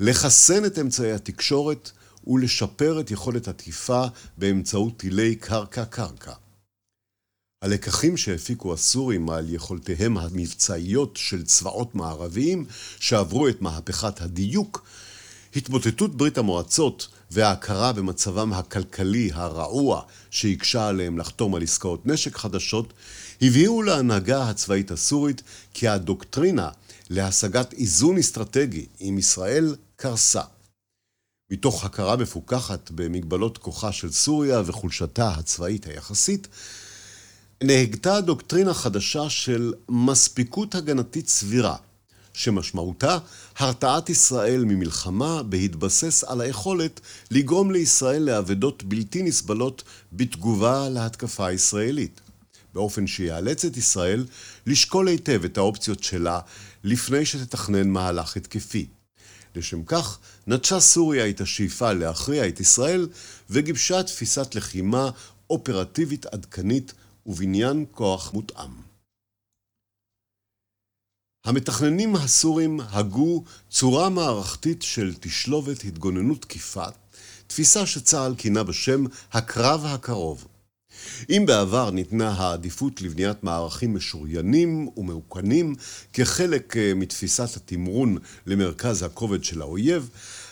לחסן 0.00 0.64
את 0.64 0.78
אמצעי 0.78 1.12
התקשורת 1.12 1.90
ולשפר 2.26 3.00
את 3.00 3.10
יכולת 3.10 3.48
התקיפה 3.48 4.04
באמצעות 4.38 4.96
טילי 4.96 5.36
קרקע-קרקע. 5.36 6.32
הלקחים 7.62 8.16
שהפיקו 8.16 8.72
הסורים 8.72 9.30
על 9.30 9.54
יכולותיהם 9.54 10.18
המבצעיות 10.18 11.16
של 11.16 11.44
צבאות 11.44 11.94
מערביים 11.94 12.64
שעברו 13.00 13.48
את 13.48 13.62
מהפכת 13.62 14.20
הדיוק, 14.20 14.84
התמוטטות 15.56 16.16
ברית 16.16 16.38
המועצות 16.38 17.08
וההכרה 17.30 17.92
במצבם 17.92 18.52
הכלכלי 18.52 19.30
הרעוע 19.34 20.02
שהקשה 20.30 20.88
עליהם 20.88 21.18
לחתום 21.18 21.54
על 21.54 21.62
עסקאות 21.62 22.06
נשק 22.06 22.36
חדשות, 22.36 22.92
הביאו 23.42 23.82
להנהגה 23.82 24.48
הצבאית 24.48 24.90
הסורית 24.90 25.42
כי 25.74 25.88
הדוקטרינה 25.88 26.68
להשגת 27.14 27.72
איזון 27.72 28.18
אסטרטגי 28.18 28.86
עם 28.98 29.18
ישראל 29.18 29.76
קרסה. 29.96 30.42
מתוך 31.50 31.84
הכרה 31.84 32.16
מפוכחת 32.16 32.90
במגבלות 32.90 33.58
כוחה 33.58 33.92
של 33.92 34.12
סוריה 34.12 34.62
וחולשתה 34.66 35.28
הצבאית 35.28 35.86
היחסית, 35.86 36.48
נהגתה 37.62 38.20
דוקטרינה 38.20 38.74
חדשה 38.74 39.30
של 39.30 39.72
מספיקות 39.88 40.74
הגנתית 40.74 41.28
סבירה, 41.28 41.76
שמשמעותה 42.32 43.18
הרתעת 43.58 44.10
ישראל 44.10 44.64
ממלחמה 44.64 45.42
בהתבסס 45.42 46.24
על 46.24 46.40
היכולת 46.40 47.00
לגרום 47.30 47.70
לישראל 47.70 48.22
לאבדות 48.22 48.82
בלתי 48.82 49.22
נסבלות 49.22 49.82
בתגובה 50.12 50.88
להתקפה 50.88 51.46
הישראלית, 51.46 52.20
באופן 52.74 53.06
שיאלץ 53.06 53.64
את 53.64 53.76
ישראל 53.76 54.26
לשקול 54.66 55.08
היטב 55.08 55.44
את 55.44 55.58
האופציות 55.58 56.02
שלה 56.02 56.40
לפני 56.84 57.26
שתתכנן 57.26 57.88
מהלך 57.88 58.36
התקפי. 58.36 58.86
לשם 59.54 59.84
כך, 59.84 60.18
נטשה 60.46 60.80
סוריה 60.80 61.30
את 61.30 61.40
השאיפה 61.40 61.92
להכריע 61.92 62.48
את 62.48 62.60
ישראל 62.60 63.08
וגיבשה 63.50 64.02
תפיסת 64.02 64.54
לחימה 64.54 65.10
אופרטיבית 65.50 66.26
עדכנית 66.26 66.92
ובניין 67.26 67.84
כוח 67.90 68.32
מותאם. 68.32 68.70
המתכננים 71.44 72.16
הסורים 72.16 72.80
הגו 72.80 73.44
צורה 73.70 74.08
מערכתית 74.08 74.82
של 74.82 75.14
תשלובת 75.20 75.84
התגוננות 75.84 76.42
תקיפה, 76.42 76.84
תפיסה 77.46 77.86
שצה"ל 77.86 78.34
כינה 78.38 78.64
בשם 78.64 79.04
הקרב 79.32 79.84
הקרוב. 79.84 80.46
אם 81.30 81.44
בעבר 81.46 81.90
ניתנה 81.90 82.30
העדיפות 82.30 83.02
לבניית 83.02 83.44
מערכים 83.44 83.94
משוריינים 83.94 84.88
ומאוכנים 84.96 85.74
כחלק 86.12 86.76
אה, 86.76 86.92
מתפיסת 86.94 87.56
התמרון 87.56 88.18
למרכז 88.46 89.02
הכובד 89.02 89.44
של 89.44 89.62
האויב, 89.62 90.10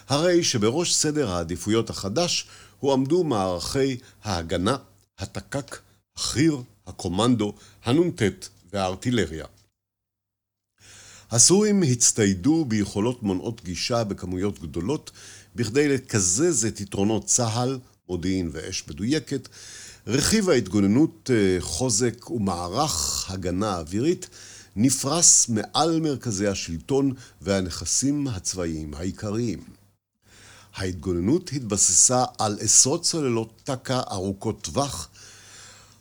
הרי 0.09 0.45
שבראש 0.45 0.95
סדר 0.95 1.31
העדיפויות 1.31 1.91
החדש 1.91 2.47
הועמדו 2.79 3.25
מערכי 3.25 3.97
ההגנה, 4.25 4.77
התק"ק, 5.19 5.79
החי"ר, 6.17 6.63
הקומנדו, 6.87 7.55
הנ"ט 7.85 8.23
והארטילריה. 8.73 9.47
הסורים 11.31 11.83
הצטיידו 11.83 12.65
ביכולות 12.65 13.23
מונעות 13.23 13.65
גישה 13.65 14.05
בכמויות 14.05 14.59
גדולות 14.59 15.11
בכדי 15.57 15.89
לקזז 15.89 16.65
את 16.65 16.81
יתרונות 16.81 17.25
צה"ל, 17.25 17.79
מודיעין 18.09 18.51
ואש 18.53 18.85
מדויקת, 18.89 19.49
רכיב 20.07 20.51
ההתגוננות 20.51 21.31
אה, 21.35 21.57
חוזק 21.61 22.31
ומערך 22.31 23.27
הגנה 23.31 23.79
אווירית 23.79 24.29
נפרס 24.77 25.49
מעל 25.49 26.01
מרכזי 26.01 26.47
השלטון 26.47 27.13
והנכסים 27.41 28.29
הצבאיים 28.29 28.95
העיקריים. 28.95 29.59
ההתגוננות 30.75 31.51
התבססה 31.53 32.25
על 32.39 32.59
עשרות 32.61 33.03
צוללות 33.03 33.61
טק"א 33.65 34.01
ארוכות 34.11 34.61
טווח 34.63 35.09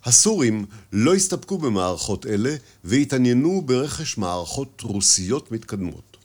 הסורים 0.03 0.65
לא 0.93 1.15
הסתפקו 1.15 1.57
במערכות 1.57 2.25
אלה 2.25 2.55
והתעניינו 2.83 3.61
ברכש 3.61 4.17
מערכות 4.17 4.81
רוסיות 4.81 5.51
מתקדמות. 5.51 6.17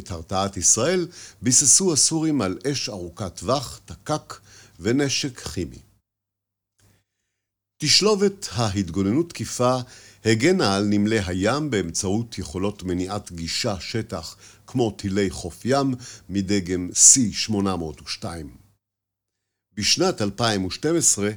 את 0.00 0.10
הרתעת 0.10 0.56
ישראל 0.56 1.06
ביססו 1.42 1.92
הסורים 1.92 2.40
על 2.40 2.58
אש 2.66 2.88
ארוכת 2.88 3.36
טווח, 3.36 3.80
תק"ק 3.84 4.40
ונשק 4.80 5.40
כימי. 5.40 5.78
תשלובת 7.86 8.48
ההתגוננות 8.52 9.28
תקיפה 9.28 9.76
הגנה 10.24 10.76
על 10.76 10.84
נמלי 10.84 11.20
הים 11.26 11.70
באמצעות 11.70 12.38
יכולות 12.38 12.82
מניעת 12.82 13.32
גישה 13.32 13.76
שטח 13.80 14.36
כמו 14.66 14.90
טילי 14.90 15.30
חוף 15.30 15.60
ים 15.64 15.94
מדגם 16.28 16.88
C-802. 16.92 18.24
בשנת 19.74 20.22
2012 20.22 21.30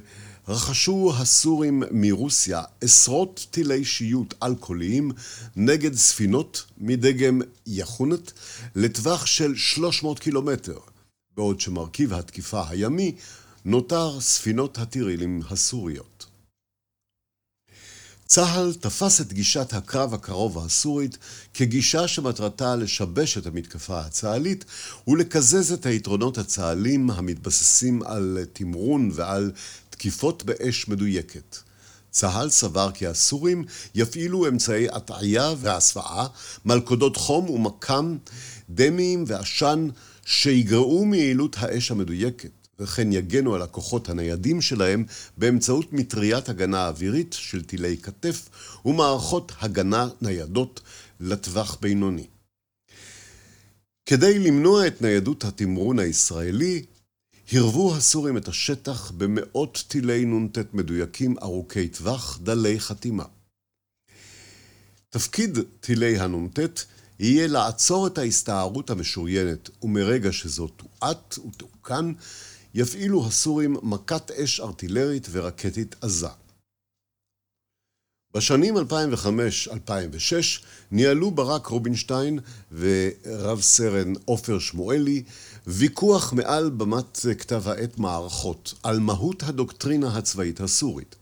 רכשו 0.48 1.12
הסורים 1.18 1.82
מרוסיה 1.90 2.62
עשרות 2.80 3.46
טילי 3.50 3.84
שיוט 3.84 4.34
אלכוהוליים 4.42 5.10
נגד 5.56 5.94
ספינות 5.94 6.64
מדגם 6.78 7.40
יחונת 7.66 8.32
לטווח 8.74 9.26
של 9.26 9.56
300 9.56 10.18
קילומטר, 10.18 10.78
בעוד 11.36 11.60
שמרכיב 11.60 12.12
התקיפה 12.12 12.62
הימי 12.68 13.14
נותר 13.64 14.20
ספינות 14.20 14.78
הטירילים 14.78 15.42
הסוריות. 15.50 16.27
צה"ל 18.28 18.74
תפס 18.80 19.20
את 19.20 19.32
גישת 19.32 19.72
הקרב 19.72 20.14
הקרוב 20.14 20.58
הסורית 20.58 21.18
כגישה 21.54 22.08
שמטרתה 22.08 22.76
לשבש 22.76 23.38
את 23.38 23.46
המתקפה 23.46 24.00
הצה"לית 24.00 24.64
ולקזז 25.08 25.72
את 25.72 25.86
היתרונות 25.86 26.38
הצה"לים 26.38 27.10
המתבססים 27.10 28.02
על 28.02 28.38
תמרון 28.52 29.10
ועל 29.14 29.52
תקיפות 29.90 30.44
באש 30.44 30.88
מדויקת. 30.88 31.56
צה"ל 32.10 32.50
סבר 32.50 32.90
כי 32.94 33.06
הסורים 33.06 33.64
יפעילו 33.94 34.48
אמצעי 34.48 34.88
הטעיה 34.88 35.54
והסוואה, 35.58 36.26
מלכודות 36.64 37.16
חום 37.16 37.50
ומקם, 37.50 38.16
דמיים 38.70 39.24
ועשן 39.26 39.88
שיגרעו 40.24 41.04
מיעילות 41.04 41.56
האש 41.58 41.90
המדויקת, 41.90 42.57
וכן 42.80 43.12
יגנו 43.12 43.54
על 43.54 43.62
הכוחות 43.62 44.08
הניידים 44.08 44.60
שלהם 44.60 45.04
באמצעות 45.36 45.92
מטריית 45.92 46.48
הגנה 46.48 46.88
אווירית 46.88 47.32
של 47.38 47.64
טילי 47.64 47.96
כתף 47.96 48.48
ומערכות 48.84 49.52
הגנה 49.60 50.08
ניידות 50.20 50.80
לטווח 51.20 51.78
בינוני. 51.80 52.26
כדי 54.06 54.38
למנוע 54.38 54.86
את 54.86 55.02
ניידות 55.02 55.44
התמרון 55.44 55.98
הישראלי, 55.98 56.84
הרבו 57.52 57.96
הסורים 57.96 58.36
את 58.36 58.48
השטח 58.48 59.10
במאות 59.10 59.84
טילי 59.88 60.24
נ"ט 60.24 60.58
מדויקים 60.72 61.38
ארוכי 61.42 61.88
טווח, 61.88 62.38
דלי 62.42 62.80
חתימה. 62.80 63.24
תפקיד 65.10 65.58
טילי 65.80 66.18
הנ"ט 66.18 66.58
יהיה 67.20 67.46
לעצור 67.46 68.06
את 68.06 68.18
ההסתערות 68.18 68.90
המשוריינת, 68.90 69.70
ומרגע 69.82 70.32
שזו 70.32 70.68
תואט 70.68 71.38
ותעוקן, 71.38 72.12
יפעילו 72.74 73.26
הסורים 73.26 73.76
מכת 73.82 74.30
אש 74.30 74.60
ארטילרית 74.60 75.26
ורקטית 75.30 75.96
עזה. 76.00 76.28
בשנים 78.34 78.76
2005-2006 78.76 78.80
ניהלו 80.90 81.30
ברק 81.30 81.66
רובינשטיין 81.66 82.38
ורב 82.72 83.60
סרן 83.60 84.12
עופר 84.24 84.58
שמואלי 84.58 85.22
ויכוח 85.66 86.32
מעל 86.32 86.70
במת 86.70 87.18
כתב 87.38 87.62
העת 87.68 87.98
מערכות 87.98 88.74
על 88.82 88.98
מהות 88.98 89.42
הדוקטרינה 89.42 90.18
הצבאית 90.18 90.60
הסורית. 90.60 91.16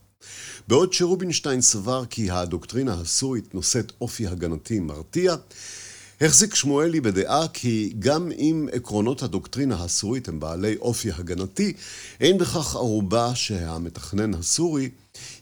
בעוד 0.67 0.93
שרובינשטיין 0.93 1.61
סבר 1.61 2.05
כי 2.05 2.31
הדוקטרינה 2.31 2.93
הסורית 2.93 3.55
נושאת 3.55 3.91
אופי 4.01 4.27
הגנתי 4.27 4.79
מרתיע, 4.79 5.35
החזיק 6.21 6.55
שמואלי 6.55 7.01
בדעה 7.01 7.47
כי 7.47 7.93
גם 7.99 8.31
אם 8.31 8.67
עקרונות 8.71 9.23
הדוקטרינה 9.23 9.83
הסורית 9.83 10.27
הם 10.27 10.39
בעלי 10.39 10.75
אופי 10.77 11.11
הגנתי, 11.11 11.73
אין 12.19 12.37
בכך 12.37 12.75
ערובה 12.75 13.35
שהמתכנן 13.35 14.33
הסורי 14.33 14.89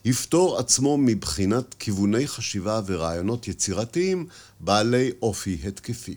יפתור 0.04 0.58
עצמו 0.58 0.98
מבחינת 0.98 1.74
כיווני 1.74 2.28
חשיבה 2.28 2.80
ורעיונות 2.86 3.48
יצירתיים 3.48 4.26
בעלי 4.60 5.10
אופי 5.22 5.58
התקפי. 5.64 6.14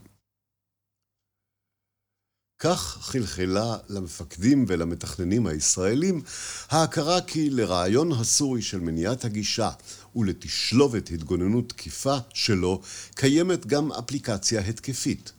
כך 2.59 2.97
חלחלה 3.01 3.77
למפקדים 3.89 4.65
ולמתכננים 4.67 5.47
הישראלים 5.47 6.21
ההכרה 6.69 7.21
כי 7.21 7.49
לרעיון 7.49 8.11
הסורי 8.11 8.61
של 8.61 8.79
מניעת 8.79 9.25
הגישה 9.25 9.69
ולתשלובת 10.15 11.11
התגוננות 11.11 11.69
תקיפה 11.69 12.17
שלו 12.33 12.81
קיימת 13.15 13.65
גם 13.65 13.91
אפליקציה 13.91 14.61
התקפית. 14.61 15.31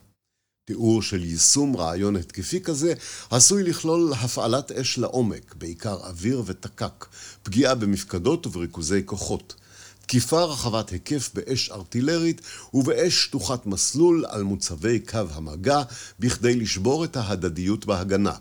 תיאור 0.65 1.01
של 1.01 1.23
יישום 1.23 1.77
רעיון 1.77 2.15
התקפי 2.15 2.61
כזה 2.61 2.93
עשוי 3.29 3.63
לכלול 3.63 4.13
הפעלת 4.13 4.71
אש 4.71 4.97
לעומק, 4.97 5.55
בעיקר 5.55 5.93
אוויר 5.93 6.43
ותק"ק, 6.45 7.07
פגיעה 7.43 7.75
במפקדות 7.75 8.47
ובריכוזי 8.47 9.01
כוחות, 9.05 9.55
תקיפה 10.01 10.43
רחבת 10.43 10.89
היקף 10.89 11.29
באש 11.33 11.69
ארטילרית 11.71 12.41
ובאש 12.73 13.23
שטוחת 13.23 13.65
מסלול 13.65 14.25
על 14.29 14.43
מוצבי 14.43 14.99
קו 14.99 15.19
המגע 15.31 15.81
בכדי 16.19 16.55
לשבור 16.55 17.05
את 17.05 17.17
ההדדיות 17.17 17.85
בהגנה. 17.85 18.35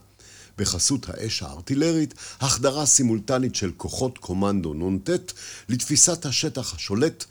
בחסות 0.61 1.09
האש 1.09 1.43
הארטילרית, 1.43 2.15
החדרה 2.41 2.87
סימולטנית 2.87 3.55
של 3.55 3.73
כוחות 3.77 4.19
קומנדו 4.19 4.75
נ"ט 4.75 5.11
לתפיסת 5.69 6.27
השטח 6.27 6.75
השולט, 6.75 7.25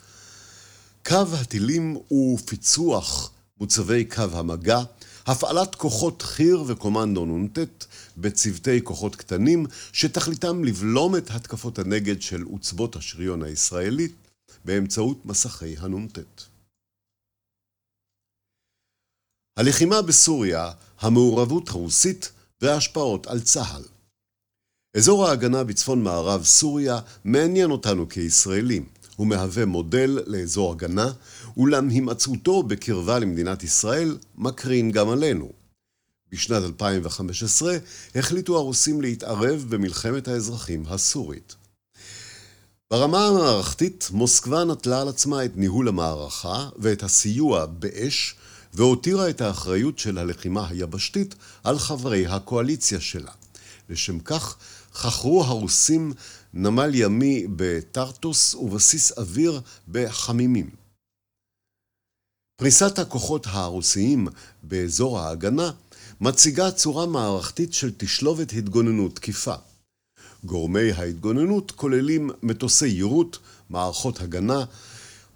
קו 1.06 1.26
הטילים 1.42 1.98
ופיצוח 2.34 3.32
מוצבי 3.60 4.06
קו 4.06 4.22
המגע, 4.34 4.80
הפעלת 5.26 5.76
כוחות 5.76 6.22
חי"ר 6.22 6.64
וקומנדו 6.68 7.26
נ"ט 7.26 7.60
בצוותי 8.18 8.84
כוחות 8.84 9.16
קטנים 9.16 9.66
שתכליתם 9.94 10.64
לבלום 10.64 11.16
את 11.16 11.32
התקפות 11.32 11.80
הנגד 11.80 12.22
של 12.22 12.42
עוצבות 12.42 12.96
השריון 12.96 13.44
הישראלית 13.44 14.16
באמצעות 14.66 15.26
מסכי 15.26 15.76
הנ"ט. 15.80 16.20
הלחימה 19.58 20.02
בסוריה, 20.02 20.72
המעורבות 21.00 21.70
הרוסית 21.70 22.32
וההשפעות 22.62 23.28
על 23.28 23.40
צה"ל. 23.40 23.84
אזור 24.98 25.28
ההגנה 25.28 25.64
בצפון 25.64 26.04
מערב 26.04 26.44
סוריה 26.44 27.00
מעניין 27.24 27.72
אותנו 27.72 28.10
כישראלים, 28.10 28.86
הוא 29.16 29.28
מהווה 29.28 29.66
מודל 29.66 30.20
לאזור 30.26 30.72
הגנה, 30.72 31.12
אולם 31.58 31.90
הימצאותו 31.90 32.64
בקרבה 32.64 33.20
למדינת 33.20 33.64
ישראל 33.64 34.18
מקרין 34.36 34.92
גם 34.92 35.10
עלינו. 35.10 35.52
בשנת 36.32 36.64
2015 36.64 37.78
החליטו 38.16 38.58
הרוסים 38.58 39.02
להתערב 39.02 39.66
במלחמת 39.70 40.28
האזרחים 40.28 40.84
הסורית. 40.88 41.56
ברמה 42.92 43.28
המערכתית, 43.28 44.08
מוסקבה 44.12 44.64
נטלה 44.64 45.02
על 45.02 45.08
עצמה 45.10 45.46
את 45.46 45.52
ניהול 45.56 45.88
המערכה 45.88 46.70
ואת 46.78 47.04
הסיוע 47.04 47.66
באש, 47.66 48.36
והותירה 48.74 49.30
את 49.30 49.42
האחריות 49.42 50.00
של 50.00 50.18
הלחימה 50.18 50.68
היבשתית 50.68 51.36
על 51.64 51.80
חברי 51.80 52.28
הקואליציה 52.28 53.02
שלה. 53.02 53.32
לשם 53.90 54.20
כך, 54.20 54.58
חכרו 54.94 55.44
הרוסים 55.44 56.14
נמל 56.54 56.92
ימי 56.94 57.46
בטרטוס 57.56 58.56
ובסיס 58.56 59.12
אוויר 59.12 59.62
בחמימים. 59.92 60.70
פריסת 62.60 63.00
הכוחות 63.00 63.48
הרוסיים 63.50 64.28
באזור 64.64 65.20
ההגנה 65.20 65.72
מציגה 66.22 66.72
צורה 66.72 67.06
מערכתית 67.06 67.74
של 67.74 67.92
תשלובת 67.98 68.54
התגוננות 68.54 69.16
תקיפה. 69.16 69.56
גורמי 70.44 70.92
ההתגוננות 70.92 71.72
כוללים 71.72 72.30
מטוסי 72.44 72.88
יירוט, 72.88 73.38
מערכות 73.70 74.22
הגנה, 74.22 74.66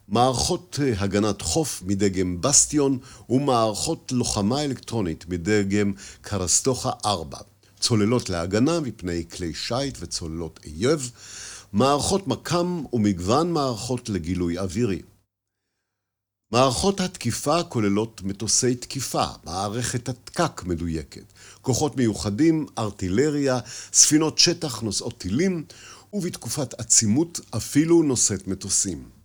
מערכות 0.08 0.80
הגנת 0.98 1.42
חוף 1.42 1.82
מדגם 1.86 2.42
בסטיון 2.42 2.98
ומערכות 3.30 4.12
לוחמה 4.12 4.64
אלקטרונית 4.64 5.26
מדגם 5.30 5.94
קרסטוחה 6.22 6.92
4, 7.06 7.38
צוללות 7.80 8.30
להגנה 8.30 8.80
מפני 8.80 9.24
כלי 9.30 9.54
שיט 9.54 9.98
וצוללות 10.00 10.60
אייב, 10.66 11.12
מערכות 11.74 12.28
מכ"ם 12.28 12.84
ומגוון 12.94 13.52
מערכות 13.52 14.10
לגילוי 14.10 14.60
אווירי. 14.60 15.02
מערכות 16.52 17.00
התקיפה 17.00 17.64
כוללות 17.64 18.22
מטוסי 18.24 18.76
תקיפה, 18.76 19.26
מערכת 19.44 20.10
התק"ק 20.10 20.64
מדויקת, 20.66 21.34
כוחות 21.62 21.98
מיוחדים, 21.98 22.66
ארטילריה, 22.78 23.60
ספינות 23.94 24.40
שטח 24.40 24.82
נושאות 24.82 25.18
טילים, 25.18 25.66
ובתקופת 26.14 26.74
עצימות 26.74 27.40
אפילו 27.56 28.04
נושאת 28.04 28.48
מטוסים. 28.48 29.23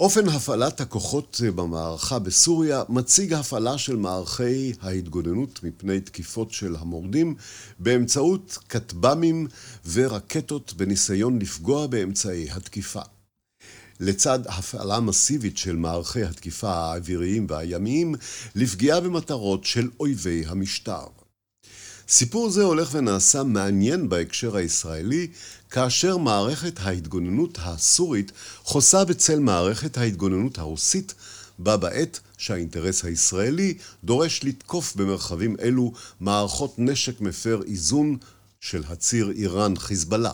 אופן 0.00 0.28
הפעלת 0.28 0.80
הכוחות 0.80 1.40
במערכה 1.54 2.18
בסוריה 2.18 2.82
מציג 2.88 3.32
הפעלה 3.32 3.78
של 3.78 3.96
מערכי 3.96 4.72
ההתגוננות 4.80 5.60
מפני 5.62 6.00
תקיפות 6.00 6.52
של 6.52 6.76
המורדים 6.76 7.34
באמצעות 7.78 8.58
כטב"מים 8.68 9.46
ורקטות 9.92 10.74
בניסיון 10.74 11.38
לפגוע 11.38 11.86
באמצעי 11.86 12.50
התקיפה. 12.50 13.00
לצד 14.00 14.38
הפעלה 14.46 15.00
מסיבית 15.00 15.58
של 15.58 15.76
מערכי 15.76 16.22
התקיפה 16.22 16.72
האוויריים 16.72 17.46
והימיים 17.48 18.14
לפגיעה 18.54 19.00
במטרות 19.00 19.64
של 19.64 19.88
אויבי 20.00 20.44
המשטר. 20.46 21.19
סיפור 22.10 22.50
זה 22.50 22.62
הולך 22.62 22.88
ונעשה 22.92 23.42
מעניין 23.42 24.08
בהקשר 24.08 24.56
הישראלי, 24.56 25.28
כאשר 25.70 26.16
מערכת 26.16 26.80
ההתגוננות 26.80 27.58
הסורית 27.62 28.32
חוסה 28.62 29.04
בצל 29.04 29.38
מערכת 29.38 29.98
ההתגוננות 29.98 30.58
הרוסית, 30.58 31.14
בה 31.58 31.76
בעת 31.76 32.20
שהאינטרס 32.38 33.04
הישראלי 33.04 33.74
דורש 34.04 34.44
לתקוף 34.44 34.96
במרחבים 34.96 35.56
אלו 35.60 35.92
מערכות 36.20 36.74
נשק 36.78 37.20
מפר 37.20 37.62
איזון 37.66 38.16
של 38.60 38.82
הציר 38.88 39.30
איראן-חיזבאללה. 39.30 40.32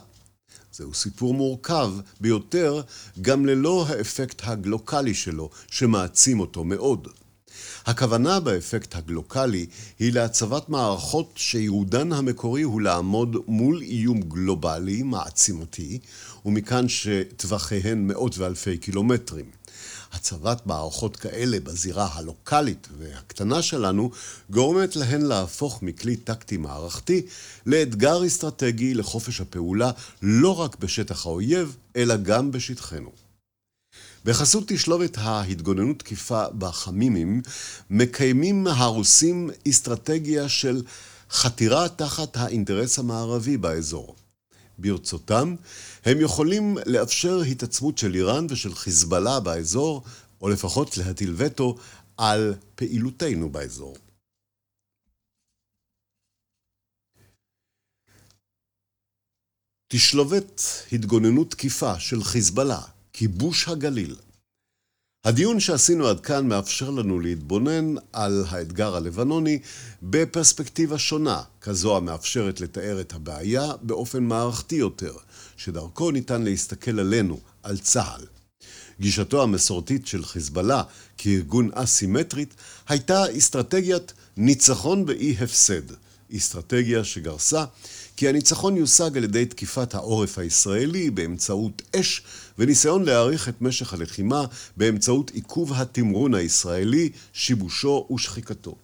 זהו 0.72 0.94
סיפור 0.94 1.34
מורכב 1.34 1.92
ביותר, 2.20 2.82
גם 3.20 3.46
ללא 3.46 3.86
האפקט 3.88 4.42
הגלוקלי 4.44 5.14
שלו, 5.14 5.50
שמעצים 5.70 6.40
אותו 6.40 6.64
מאוד. 6.64 7.08
הכוונה 7.86 8.40
באפקט 8.40 8.96
הגלוקלי 8.96 9.66
היא 9.98 10.12
להצבת 10.12 10.68
מערכות 10.68 11.32
שייעודן 11.36 12.12
המקורי 12.12 12.62
הוא 12.62 12.80
לעמוד 12.80 13.36
מול 13.46 13.82
איום 13.82 14.20
גלובלי 14.20 15.02
מעצימתי, 15.02 15.98
ומכאן 16.44 16.88
שטווחיהן 16.88 18.06
מאות 18.06 18.38
ואלפי 18.38 18.78
קילומטרים. 18.78 19.44
הצבת 20.12 20.66
מערכות 20.66 21.16
כאלה 21.16 21.60
בזירה 21.60 22.08
הלוקאלית 22.12 22.88
והקטנה 22.98 23.62
שלנו 23.62 24.10
גורמת 24.50 24.96
להן 24.96 25.22
להפוך 25.22 25.82
מכלי 25.82 26.16
טקטי 26.16 26.56
מערכתי 26.56 27.26
לאתגר 27.66 28.26
אסטרטגי 28.26 28.94
לחופש 28.94 29.40
הפעולה 29.40 29.90
לא 30.22 30.60
רק 30.60 30.76
בשטח 30.78 31.26
האויב, 31.26 31.76
אלא 31.96 32.16
גם 32.16 32.50
בשטחנו. 32.50 33.25
בחסות 34.26 34.64
תשלובת 34.66 35.18
ההתגוננות 35.18 35.98
תקיפה 35.98 36.48
בחמימים, 36.58 37.42
מקיימים 37.90 38.66
הרוסים 38.66 39.50
אסטרטגיה 39.68 40.48
של 40.48 40.82
חתירה 41.30 41.88
תחת 41.88 42.36
האינטרס 42.36 42.98
המערבי 42.98 43.56
באזור. 43.56 44.16
ברצותם, 44.78 45.54
הם 46.04 46.20
יכולים 46.20 46.78
לאפשר 46.86 47.40
התעצמות 47.40 47.98
של 47.98 48.14
איראן 48.14 48.46
ושל 48.50 48.74
חיזבאללה 48.74 49.40
באזור, 49.40 50.02
או 50.40 50.48
לפחות 50.48 50.96
להטיל 50.96 51.34
וטו 51.36 51.76
על 52.16 52.54
פעילותנו 52.74 53.50
באזור. 53.50 53.96
תשלובת 59.88 60.62
התגוננות 60.92 61.50
תקיפה 61.50 62.00
של 62.00 62.24
חיזבאללה, 62.24 62.95
כיבוש 63.18 63.68
הגליל. 63.68 64.16
הדיון 65.24 65.60
שעשינו 65.60 66.06
עד 66.06 66.20
כאן 66.20 66.48
מאפשר 66.48 66.90
לנו 66.90 67.20
להתבונן 67.20 67.94
על 68.12 68.44
האתגר 68.48 68.96
הלבנוני 68.96 69.58
בפרספקטיבה 70.02 70.98
שונה, 70.98 71.42
כזו 71.60 71.96
המאפשרת 71.96 72.60
לתאר 72.60 73.00
את 73.00 73.12
הבעיה 73.12 73.72
באופן 73.82 74.24
מערכתי 74.24 74.74
יותר, 74.74 75.12
שדרכו 75.56 76.10
ניתן 76.10 76.42
להסתכל 76.42 77.00
עלינו, 77.00 77.40
על 77.62 77.78
צה"ל. 77.78 78.26
גישתו 79.00 79.42
המסורתית 79.42 80.06
של 80.06 80.24
חיזבאללה 80.24 80.82
כארגון 81.18 81.70
אסימטרית 81.74 82.54
הייתה 82.88 83.36
אסטרטגיית 83.38 84.12
ניצחון 84.36 85.06
באי 85.06 85.36
הפסד, 85.40 85.82
אסטרטגיה 86.36 87.04
שגרסה 87.04 87.64
כי 88.16 88.28
הניצחון 88.28 88.76
יושג 88.76 89.16
על 89.16 89.24
ידי 89.24 89.46
תקיפת 89.46 89.94
העורף 89.94 90.38
הישראלי 90.38 91.10
באמצעות 91.10 91.82
אש 91.96 92.22
וניסיון 92.58 93.04
להאריך 93.04 93.48
את 93.48 93.62
משך 93.62 93.94
הלחימה 93.94 94.44
באמצעות 94.76 95.30
עיכוב 95.30 95.72
התמרון 95.72 96.34
הישראלי, 96.34 97.10
שיבושו 97.32 98.08
ושחיקתו. 98.14 98.76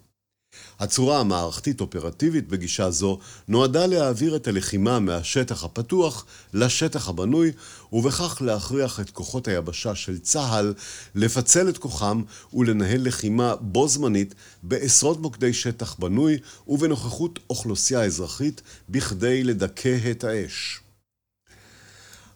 הצורה 0.81 1.21
המערכתית-אופרטיבית 1.21 2.49
בגישה 2.49 2.91
זו 2.91 3.19
נועדה 3.49 3.87
להעביר 3.87 4.37
את 4.37 4.49
הלחימה 4.49 4.99
מהשטח 4.99 5.65
הפתוח 5.65 6.27
לשטח 6.55 7.09
הבנוי, 7.09 7.53
ובכך 7.93 8.43
להכריח 8.45 9.01
את 9.01 9.11
כוחות 9.11 9.49
היבשה 9.49 9.95
של 9.95 10.19
צה"ל 10.19 10.75
לפצל 11.15 11.69
את 11.69 11.79
כוחם 11.79 12.23
ולנהל 12.55 13.07
לחימה 13.07 13.57
בו 13.57 13.89
זמנית 13.89 14.35
בעשרות 14.63 15.21
מוקדי 15.21 15.53
שטח 15.53 15.95
בנוי 15.95 16.39
ובנוכחות 16.69 17.39
אוכלוסייה 17.51 18.05
אזרחית 18.05 18.63
בכדי 18.89 19.45
לדכא 19.45 19.99
את 20.11 20.25
האש. 20.25 20.82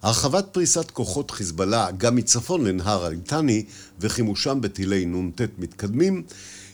הרחבת 0.03 0.47
פריסת 0.53 0.91
כוחות 0.91 1.31
חיזבאללה 1.31 1.91
גם 1.99 2.17
מצפון 2.17 2.65
לנהר 2.65 3.05
הליטני 3.05 3.65
וחימושם 4.01 4.61
בטילי 4.61 5.07
נ"ט 5.07 5.41
מתקדמים 5.59 6.23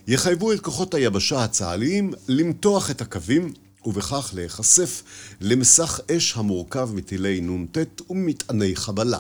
יחייבו 0.07 0.53
את 0.53 0.61
כוחות 0.61 0.95
היבשה 0.95 1.45
הצה"ליים 1.45 2.13
למתוח 2.29 2.91
את 2.91 3.01
הקווים 3.01 3.53
ובכך 3.85 4.31
להיחשף 4.35 5.03
למסך 5.41 6.01
אש 6.11 6.37
המורכב 6.37 6.91
מטילי 6.95 7.41
נ"ט 7.41 8.11
וממטעני 8.11 8.77
חבלה. 8.77 9.19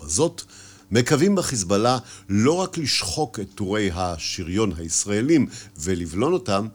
בזאת, 0.00 0.42
מקווים 0.90 1.34
בחיזבאללה 1.34 1.98
לא 2.28 2.52
רק 2.52 2.78
לשחוק 2.78 3.40
את 3.40 3.46
טורי 3.54 3.90
השריון 3.94 4.72
הישראלים 4.76 5.46
ולבלון 5.78 6.32
אותם, 6.32 6.68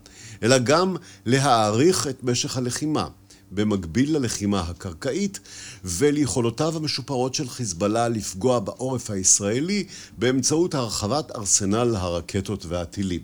אלא 0.44 0.58
גם 0.58 0.96
להאריך 1.26 2.08
את 2.08 2.24
משך 2.24 2.58
הלחימה. 2.58 3.08
במקביל 3.52 4.18
ללחימה 4.18 4.60
הקרקעית 4.60 5.40
וליכולותיו 5.84 6.78
המשופרות 6.78 7.34
של 7.34 7.50
חיזבאללה 7.50 8.10
לפגוע 8.10 8.60
בעורף 8.60 9.10
הישראלי 9.10 9.84
באמצעות 10.18 10.76
הרחבת 10.76 11.32
ארסנל 11.32 11.96
הרקטות 11.96 12.66
והטילים. 12.66 13.22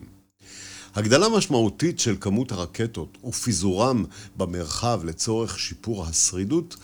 הגדלה 0.96 1.30
משמעותית 1.30 2.00
של 2.00 2.16
כמות 2.20 2.52
הרקטות 2.52 3.18
ופיזורם 3.24 4.06
במרחב 4.38 5.02
לצורך 5.04 5.60
שיפור 5.60 6.06
השרידות, 6.06 6.76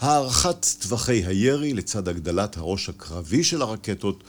הארכת 0.00 0.66
טווחי 0.80 1.24
הירי 1.26 1.74
לצד 1.74 2.08
הגדלת 2.08 2.56
הראש 2.56 2.88
הקרבי 2.88 3.44
של 3.44 3.62
הרקטות, 3.62 4.24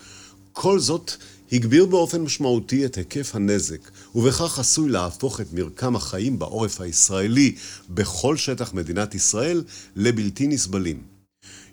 כל 0.53 0.79
זאת 0.79 1.11
הגביר 1.53 1.85
באופן 1.85 2.21
משמעותי 2.21 2.85
את 2.85 2.95
היקף 2.95 3.35
הנזק, 3.35 3.91
ובכך 4.15 4.59
עשוי 4.59 4.89
להפוך 4.89 5.41
את 5.41 5.53
מרקם 5.53 5.95
החיים 5.95 6.39
בעורף 6.39 6.81
הישראלי 6.81 7.55
בכל 7.89 8.37
שטח 8.37 8.73
מדינת 8.73 9.15
ישראל 9.15 9.63
לבלתי 9.95 10.47
נסבלים. 10.47 11.01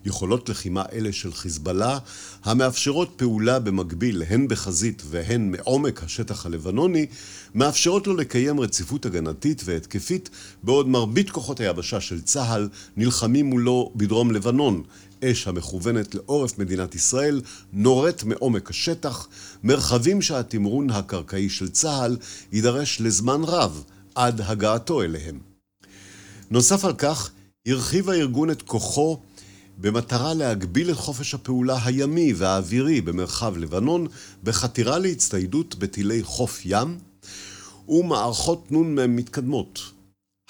יכולות 0.04 0.48
לחימה 0.48 0.84
אלה 0.92 1.12
של 1.12 1.32
חיזבאללה, 1.32 1.98
המאפשרות 2.44 3.12
פעולה 3.16 3.58
במקביל 3.58 4.22
הן 4.28 4.48
בחזית 4.48 5.02
והן 5.06 5.50
מעומק 5.50 6.02
השטח 6.02 6.46
הלבנוני, 6.46 7.06
מאפשרות 7.54 8.06
לו 8.06 8.16
לקיים 8.16 8.60
רציפות 8.60 9.06
הגנתית 9.06 9.62
והתקפית, 9.64 10.30
בעוד 10.62 10.88
מרבית 10.88 11.30
כוחות 11.30 11.60
היבשה 11.60 12.00
של 12.00 12.20
צה"ל 12.20 12.68
נלחמים 12.96 13.46
מולו 13.46 13.92
בדרום 13.96 14.30
לבנון, 14.30 14.82
אש 15.24 15.48
המכוונת 15.48 16.14
לעורף 16.14 16.58
מדינת 16.58 16.94
ישראל 16.94 17.40
נורית 17.72 18.24
מעומק 18.24 18.70
השטח, 18.70 19.28
מרחבים 19.62 20.22
שהתמרון 20.22 20.90
הקרקעי 20.90 21.48
של 21.48 21.68
צה"ל 21.68 22.16
יידרש 22.52 23.00
לזמן 23.00 23.40
רב 23.44 23.84
עד 24.14 24.40
הגעתו 24.40 25.02
אליהם. 25.02 25.38
נוסף 26.50 26.84
על 26.84 26.94
כך, 26.94 27.30
הרחיב 27.66 28.10
הארגון 28.10 28.50
את 28.50 28.62
כוחו 28.62 29.20
במטרה 29.78 30.34
להגביל 30.34 30.90
את 30.90 30.96
חופש 30.96 31.34
הפעולה 31.34 31.78
הימי 31.84 32.32
והאווירי 32.36 33.00
במרחב 33.00 33.56
לבנון 33.56 34.06
בחתירה 34.44 34.98
להצטיידות 34.98 35.74
בטילי 35.74 36.22
חוף 36.22 36.62
ים 36.64 36.98
ומערכות 37.88 38.72
נ"מ 38.72 39.16
מתקדמות. 39.16 39.80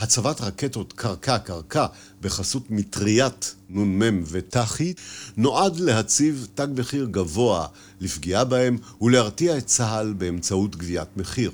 הצבת 0.01 0.41
רקטות 0.41 0.93
קרקע-קרקע 0.93 1.87
בחסות 2.21 2.71
מטריית 2.71 3.55
נ"מ 3.69 4.23
ותח"י 4.27 4.95
נועד 5.37 5.81
להציב 5.81 6.49
תג 6.55 6.69
מחיר 6.77 7.09
גבוה 7.11 7.67
לפגיעה 8.01 8.45
בהם 8.45 8.79
ולהרתיע 9.01 9.59
את 9.59 9.67
צה"ל 9.67 10.13
באמצעות 10.13 10.77
גביית 10.77 11.17
מחיר. 11.17 11.51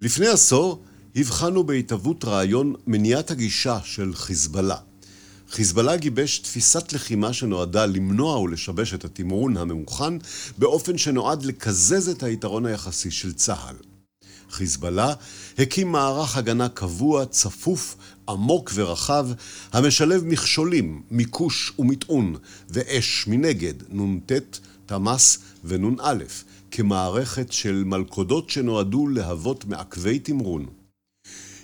לפני 0.00 0.26
עשור 0.26 0.82
הבחנו 1.16 1.64
בהתהוות 1.64 2.24
רעיון 2.24 2.74
מניעת 2.86 3.30
הגישה 3.30 3.78
של 3.84 4.14
חיזבאללה. 4.14 4.76
חיזבאללה 5.50 5.96
גיבש 5.96 6.38
תפיסת 6.38 6.92
לחימה 6.92 7.32
שנועדה 7.32 7.86
למנוע 7.86 8.38
ולשבש 8.38 8.94
את 8.94 9.04
התמרון 9.04 9.56
הממוכן 9.56 10.14
באופן 10.58 10.98
שנועד 10.98 11.44
לקזז 11.44 12.08
את 12.08 12.22
היתרון 12.22 12.66
היחסי 12.66 13.10
של 13.10 13.32
צה"ל. 13.32 13.87
חיזבאללה 14.50 15.14
הקים 15.58 15.92
מערך 15.92 16.36
הגנה 16.36 16.68
קבוע, 16.68 17.26
צפוף, 17.26 17.96
עמוק 18.28 18.70
ורחב, 18.74 19.28
המשלב 19.72 20.24
מכשולים, 20.24 21.02
מיקוש 21.10 21.72
ומטעון, 21.78 22.36
ואש 22.70 23.24
מנגד, 23.26 23.74
נ"ט, 23.92 24.32
תמ"ס 24.86 25.38
ונ"א, 25.64 26.14
כמערכת 26.70 27.52
של 27.52 27.82
מלכודות 27.86 28.50
שנועדו 28.50 29.08
להוות 29.08 29.64
מעכבי 29.64 30.18
תמרון. 30.18 30.66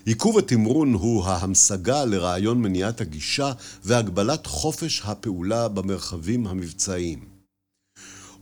עיכוב 0.06 0.38
התמרון 0.38 0.94
הוא 0.94 1.24
ההמשגה 1.24 2.04
לרעיון 2.04 2.62
מניעת 2.62 3.00
הגישה 3.00 3.52
והגבלת 3.84 4.46
חופש 4.46 5.02
הפעולה 5.04 5.68
במרחבים 5.68 6.46
המבצעיים. 6.46 7.33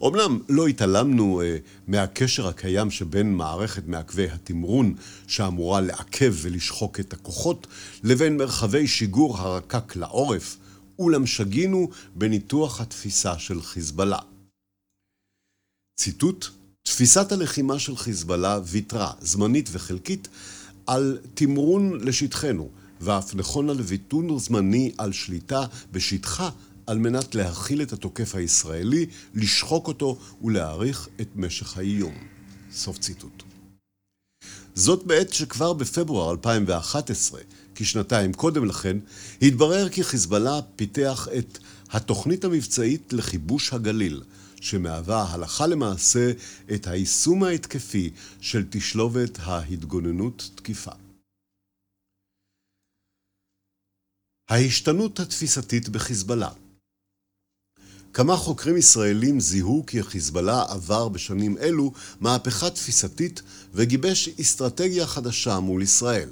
אמנם 0.09 0.39
לא 0.49 0.67
התעלמנו 0.67 1.43
אה, 1.43 1.57
מהקשר 1.87 2.49
הקיים 2.49 2.91
שבין 2.91 3.35
מערכת 3.35 3.87
מעכבי 3.87 4.31
התמרון 4.31 4.95
שאמורה 5.27 5.81
לעכב 5.81 6.35
ולשחוק 6.43 7.01
את 7.01 7.13
הכוחות, 7.13 7.67
לבין 8.03 8.37
מרחבי 8.37 8.87
שיגור 8.87 9.39
הרקק 9.39 9.97
לעורף, 9.97 10.57
אולם 10.99 11.27
שגינו 11.27 11.91
בניתוח 12.15 12.81
התפיסה 12.81 13.39
של 13.39 13.63
חיזבאללה. 13.63 14.19
ציטוט: 15.97 16.47
תפיסת 16.83 17.33
הלחימה 17.33 17.79
של 17.79 17.97
חיזבאללה 17.97 18.61
ויתרה, 18.65 19.13
זמנית 19.21 19.69
וחלקית, 19.73 20.29
על 20.87 21.19
תמרון 21.35 22.01
לשטחנו, 22.01 22.69
ואף 23.01 23.35
נכונה 23.35 23.73
לוויתור 23.73 24.39
זמני 24.39 24.93
על 24.99 25.13
שליטה 25.13 25.67
בשטחה 25.93 26.51
על 26.87 26.99
מנת 26.99 27.35
להכיל 27.35 27.83
את 27.83 27.93
התוקף 27.93 28.35
הישראלי, 28.35 29.07
לשחוק 29.35 29.89
אותו 29.89 30.19
ולהעריך 30.43 31.09
את 31.21 31.29
משך 31.37 31.79
האיום. 31.79 32.15
סוף 32.73 32.99
ציטוט. 32.99 33.43
זאת 34.75 35.07
בעת 35.07 35.33
שכבר 35.33 35.73
בפברואר 35.73 36.31
2011, 36.31 37.41
כשנתיים 37.75 38.33
קודם 38.33 38.65
לכן, 38.65 38.97
התברר 39.43 39.89
כי 39.89 40.05
חיזבאללה 40.05 40.61
פיתח 40.77 41.29
את 41.39 41.59
התוכנית 41.91 42.45
המבצעית 42.45 43.13
לכיבוש 43.13 43.73
הגליל, 43.73 44.23
שמהווה 44.61 45.27
הלכה 45.31 45.67
למעשה 45.67 46.33
את 46.75 46.87
היישום 46.87 47.45
ההתקפי 47.45 48.11
של 48.41 48.65
תשלובת 48.71 49.39
ההתגוננות 49.41 50.51
תקיפה. 50.55 50.91
ההשתנות 54.49 55.21
התפיסתית 55.21 55.89
בחיזבאללה 55.89 56.51
כמה 58.15 58.37
חוקרים 58.37 58.77
ישראלים 58.77 59.41
זיהו 59.41 59.85
כי 59.87 60.01
החיזבאללה 60.01 60.65
עבר 60.69 61.09
בשנים 61.09 61.59
אלו 61.59 61.93
מהפכה 62.21 62.71
תפיסתית 62.71 63.43
וגיבש 63.75 64.29
אסטרטגיה 64.41 65.07
חדשה 65.07 65.61
מול 65.61 65.83
ישראל. 65.83 66.29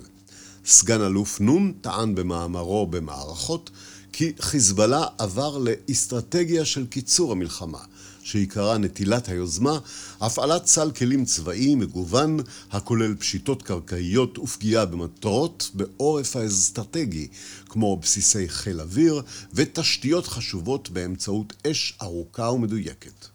סגן 0.67 1.01
אלוף 1.01 1.41
נון 1.41 1.73
טען 1.81 2.15
במאמרו 2.15 2.87
במערכות 2.87 3.71
כי 4.13 4.33
חיזבאללה 4.41 5.07
עבר 5.19 5.59
לאסטרטגיה 5.59 6.65
של 6.65 6.87
קיצור 6.87 7.33
המלחמה, 7.33 7.81
שעיקרה 8.31 8.79
נטילת 8.79 9.29
היוזמה, 9.29 9.79
הפעלת 10.21 10.67
סל 10.67 10.91
כלים 10.91 11.25
צבאי 11.25 11.75
מגוון, 11.75 12.41
הכולל 12.71 13.15
פשיטות 13.15 13.63
קרקעיות 13.63 14.39
ופגיעה 14.39 14.87
במטרות 14.87 15.71
בעורף 15.75 16.37
האסטרטגי, 16.37 17.29
כמו 17.69 17.97
בסיסי 17.97 18.49
חיל 18.49 18.81
אוויר 18.81 19.23
ותשתיות 19.55 20.27
חשובות 20.27 20.91
באמצעות 20.91 21.53
אש 21.67 21.99
ארוכה 22.03 22.51
ומדויקת. 22.51 23.27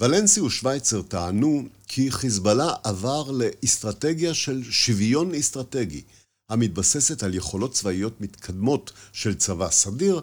ולנסי 0.00 0.40
ושוויצר 0.40 1.02
טענו 1.02 1.62
כי 1.88 2.10
חיזבאללה 2.10 2.74
עבר 2.84 3.30
לאסטרטגיה 3.30 4.34
של 4.34 4.62
שוויון 4.70 5.34
אסטרטגי, 5.34 6.02
המתבססת 6.50 7.22
על 7.22 7.34
יכולות 7.34 7.72
צבאיות 7.72 8.20
מתקדמות 8.20 8.92
של 9.12 9.34
צבא 9.34 9.70
סדיר, 9.70 10.22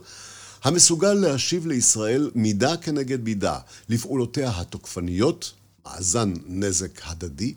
המסוגל 0.63 1.13
להשיב 1.13 1.67
לישראל 1.67 2.31
מידה 2.35 2.77
כנגד 2.77 3.23
מידה 3.23 3.59
לפעולותיה 3.89 4.51
התוקפניות, 4.59 5.53
מאזן 5.85 6.33
נזק 6.45 7.01
הדדי. 7.03 7.53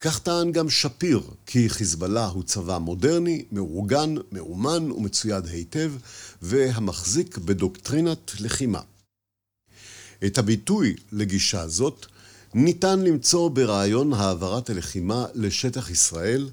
כך 0.00 0.18
טען 0.18 0.52
גם 0.52 0.70
שפיר, 0.70 1.22
כי 1.46 1.68
חיזבאללה 1.68 2.26
הוא 2.26 2.42
צבא 2.42 2.78
מודרני, 2.78 3.44
מאורגן, 3.52 4.14
מאומן 4.32 4.90
ומצויד 4.90 5.46
היטב, 5.46 5.92
והמחזיק 6.42 7.38
בדוקטרינת 7.38 8.40
לחימה. 8.40 8.80
את 10.26 10.38
הביטוי 10.38 10.96
לגישה 11.12 11.68
זאת 11.68 12.06
ניתן 12.54 13.00
למצוא 13.00 13.50
ברעיון 13.50 14.12
העברת 14.12 14.70
הלחימה 14.70 15.26
לשטח 15.34 15.90
ישראל, 15.90 16.50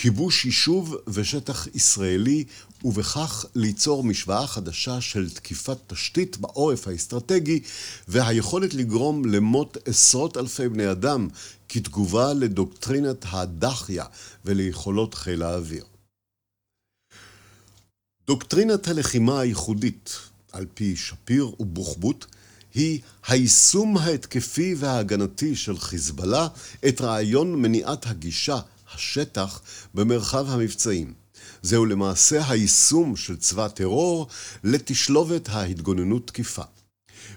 כיבוש 0.00 0.44
יישוב 0.44 0.96
ושטח 1.08 1.66
ישראלי, 1.74 2.44
ובכך 2.84 3.44
ליצור 3.54 4.04
משוואה 4.04 4.46
חדשה 4.46 5.00
של 5.00 5.30
תקיפת 5.30 5.78
תשתית 5.86 6.36
בעורף 6.36 6.88
האסטרטגי, 6.88 7.60
והיכולת 8.08 8.74
לגרום 8.74 9.24
למות 9.24 9.76
עשרות 9.84 10.36
אלפי 10.36 10.68
בני 10.68 10.90
אדם 10.90 11.28
כתגובה 11.68 12.32
לדוקטרינת 12.32 13.24
הדחיה 13.30 14.04
וליכולות 14.44 15.14
חיל 15.14 15.42
האוויר. 15.42 15.84
דוקטרינת 18.26 18.88
הלחימה 18.88 19.40
הייחודית, 19.40 20.18
על 20.52 20.66
פי 20.74 20.96
שפיר 20.96 21.52
ובוחבוט, 21.60 22.24
היא 22.74 23.00
היישום 23.26 23.96
ההתקפי 23.96 24.74
וההגנתי 24.78 25.56
של 25.56 25.78
חיזבאללה 25.78 26.48
את 26.88 27.00
רעיון 27.00 27.62
מניעת 27.62 28.06
הגישה 28.06 28.58
השטח 28.94 29.60
במרחב 29.94 30.46
המבצעים. 30.48 31.14
זהו 31.62 31.86
למעשה 31.86 32.48
היישום 32.48 33.16
של 33.16 33.36
צבא 33.36 33.68
טרור 33.68 34.26
לתשלובת 34.64 35.48
ההתגוננות 35.48 36.26
תקיפה. 36.26 36.62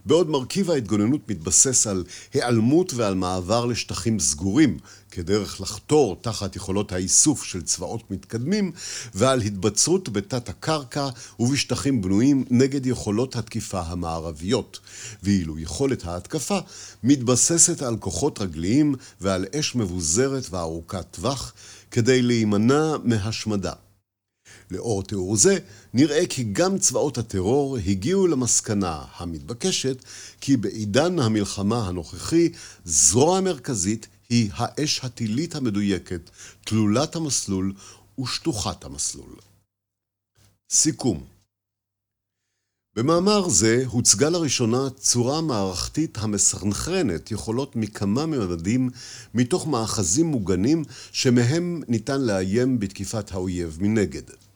בעוד 0.05 0.29
מרכיב 0.29 0.71
ההתגוננות 0.71 1.29
מתבסס 1.29 1.87
על 1.87 2.03
היעלמות 2.33 2.93
ועל 2.93 3.15
מעבר 3.15 3.65
לשטחים 3.65 4.19
סגורים, 4.19 4.77
כדרך 5.11 5.61
לחתור 5.61 6.17
תחת 6.21 6.55
יכולות 6.55 6.91
האיסוף 6.91 7.43
של 7.43 7.61
צבאות 7.61 8.11
מתקדמים, 8.11 8.71
ועל 9.13 9.41
התבצרות 9.41 10.09
בתת 10.09 10.49
הקרקע 10.49 11.09
ובשטחים 11.39 12.01
בנויים 12.01 12.45
נגד 12.49 12.85
יכולות 12.85 13.35
התקיפה 13.35 13.81
המערביות, 13.81 14.79
ואילו 15.23 15.59
יכולת 15.59 16.05
ההתקפה 16.05 16.59
מתבססת 17.03 17.81
על 17.81 17.97
כוחות 17.97 18.41
רגליים 18.41 18.95
ועל 19.21 19.45
אש 19.55 19.75
מבוזרת 19.75 20.47
וארוכת 20.49 21.05
טווח, 21.11 21.53
כדי 21.91 22.21
להימנע 22.21 22.95
מהשמדה. 23.03 23.73
לאור 24.71 25.03
תיאור 25.03 25.35
זה, 25.35 25.57
נראה 25.93 26.27
כי 26.27 26.43
גם 26.43 26.77
צבאות 26.77 27.17
הטרור 27.17 27.77
הגיעו 27.77 28.27
למסקנה 28.27 29.03
המתבקשת 29.17 30.03
כי 30.41 30.57
בעידן 30.57 31.19
המלחמה 31.19 31.87
הנוכחי, 31.87 32.49
זרוע 32.85 33.41
מרכזית 33.41 34.07
היא 34.29 34.49
האש 34.53 34.99
הטילית 35.03 35.55
המדויקת, 35.55 36.29
תלולת 36.65 37.15
המסלול 37.15 37.73
ושטוחת 38.19 38.83
המסלול. 38.83 39.35
סיכום 40.71 41.23
במאמר 42.95 43.49
זה 43.49 43.83
הוצגה 43.87 44.29
לראשונה 44.29 44.89
צורה 44.89 45.41
מערכתית 45.41 46.17
המסנכרנת 46.17 47.31
יכולות 47.31 47.75
מכמה 47.75 48.25
ממדים 48.25 48.89
מתוך 49.33 49.67
מאחזים 49.67 50.25
מוגנים 50.25 50.83
שמהם 51.11 51.83
ניתן 51.87 52.21
לאיים 52.21 52.79
בתקיפת 52.79 53.31
האויב 53.31 53.77
מנגד. 53.81 54.50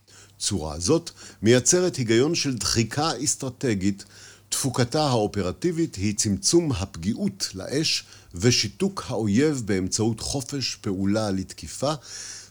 צורה 0.45 0.79
זאת 0.79 1.11
מייצרת 1.41 1.95
היגיון 1.95 2.35
של 2.35 2.57
דחיקה 2.57 3.09
אסטרטגית, 3.23 4.05
תפוקתה 4.49 5.01
האופרטיבית 5.07 5.95
היא 5.95 6.15
צמצום 6.15 6.71
הפגיעות 6.71 7.49
לאש 7.55 8.03
ושיתוק 8.33 9.03
האויב 9.07 9.61
באמצעות 9.65 10.19
חופש 10.19 10.75
פעולה 10.75 11.31
לתקיפה, 11.31 11.93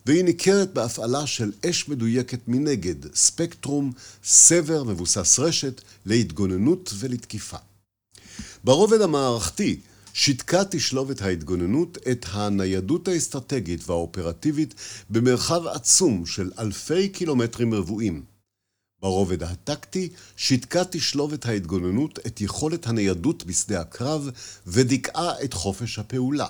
והיא 0.06 0.24
ניכרת 0.24 0.74
בהפעלה 0.74 1.26
של 1.26 1.52
אש 1.70 1.88
מדויקת 1.88 2.40
מנגד, 2.48 3.14
ספקטרום, 3.14 3.92
סבר 4.24 4.84
מבוסס 4.84 5.38
רשת, 5.38 5.80
להתגוננות 6.06 6.92
ולתקיפה. 6.98 7.56
ברובד 8.64 9.00
המערכתי, 9.00 9.80
שיתקה 10.16 10.64
תשלובת 10.70 11.22
ההתגוננות 11.22 11.98
את 12.10 12.26
הניידות 12.32 13.08
האסטרטגית 13.08 13.88
והאופרטיבית 13.88 14.74
במרחב 15.10 15.66
עצום 15.66 16.26
של 16.26 16.50
אלפי 16.58 17.08
קילומטרים 17.08 17.74
רבועים. 17.74 18.24
ברובד 19.00 19.42
הטקטי, 19.42 20.08
שיתקה 20.36 20.84
תשלובת 20.84 21.46
ההתגוננות 21.46 22.18
את 22.26 22.40
יכולת 22.40 22.86
הניידות 22.86 23.44
בשדה 23.44 23.80
הקרב 23.80 24.30
ודיכאה 24.66 25.44
את 25.44 25.52
חופש 25.52 25.98
הפעולה. 25.98 26.48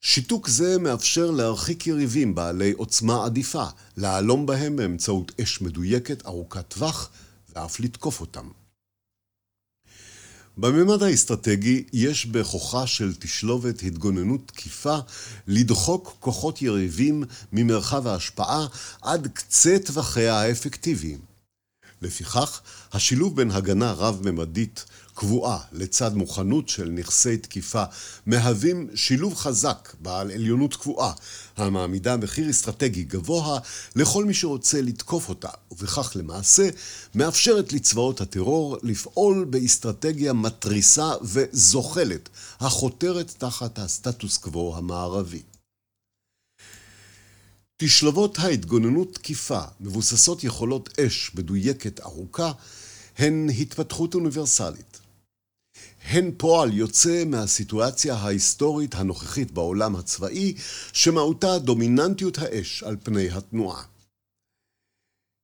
שיתוק 0.00 0.48
זה 0.48 0.78
מאפשר 0.78 1.30
להרחיק 1.30 1.86
יריבים 1.86 2.34
בעלי 2.34 2.72
עוצמה 2.72 3.24
עדיפה, 3.24 3.64
להלום 3.96 4.46
בהם 4.46 4.76
באמצעות 4.76 5.32
אש 5.40 5.60
מדויקת 5.60 6.26
ארוכת 6.26 6.68
טווח 6.68 7.10
ואף 7.54 7.80
לתקוף 7.80 8.20
אותם. 8.20 8.63
בממד 10.56 11.02
האסטרטגי 11.02 11.84
יש 11.92 12.26
בכוחה 12.26 12.86
של 12.86 13.14
תשלובת 13.18 13.82
התגוננות 13.82 14.40
תקיפה 14.46 14.98
לדחוק 15.46 16.16
כוחות 16.20 16.62
יריבים 16.62 17.24
ממרחב 17.52 18.06
ההשפעה 18.06 18.66
עד 19.02 19.28
קצה 19.34 19.76
טווחיה 19.84 20.40
האפקטיביים. 20.40 21.18
לפיכך, 22.02 22.60
השילוב 22.92 23.36
בין 23.36 23.50
הגנה 23.50 23.92
רב-ממדית 23.92 24.84
קבועה 25.14 25.58
לצד 25.72 26.14
מוכנות 26.14 26.68
של 26.68 26.88
נכסי 26.88 27.36
תקיפה 27.36 27.84
מהווים 28.26 28.88
שילוב 28.94 29.34
חזק 29.34 29.94
בעל 30.00 30.30
עליונות 30.30 30.76
קבועה 30.76 31.12
המעמידה 31.56 32.16
מחיר 32.16 32.50
אסטרטגי 32.50 33.04
גבוה 33.04 33.58
לכל 33.96 34.24
מי 34.24 34.34
שרוצה 34.34 34.80
לתקוף 34.82 35.28
אותה 35.28 35.48
ובכך 35.70 36.12
למעשה 36.16 36.68
מאפשרת 37.14 37.72
לצבאות 37.72 38.20
הטרור 38.20 38.76
לפעול 38.82 39.44
באסטרטגיה 39.44 40.32
מתריסה 40.32 41.12
וזוחלת 41.22 42.28
החותרת 42.60 43.34
תחת 43.38 43.78
הסטטוס 43.78 44.36
קוו 44.36 44.76
המערבי. 44.76 45.42
תשלבות 47.76 48.38
ההתגוננות 48.38 49.14
תקיפה 49.14 49.60
מבוססות 49.80 50.44
יכולות 50.44 50.98
אש 50.98 51.30
מדויקת 51.34 52.00
ארוכה 52.00 52.52
הן 53.18 53.48
התפתחות 53.58 54.14
אוניברסלית. 54.14 54.93
הן 56.04 56.30
פועל 56.36 56.72
יוצא 56.72 57.24
מהסיטואציה 57.26 58.14
ההיסטורית 58.14 58.94
הנוכחית 58.94 59.50
בעולם 59.50 59.96
הצבאי, 59.96 60.54
שמהותה 60.92 61.58
דומיננטיות 61.58 62.38
האש 62.38 62.82
על 62.82 62.96
פני 63.02 63.30
התנועה. 63.30 63.82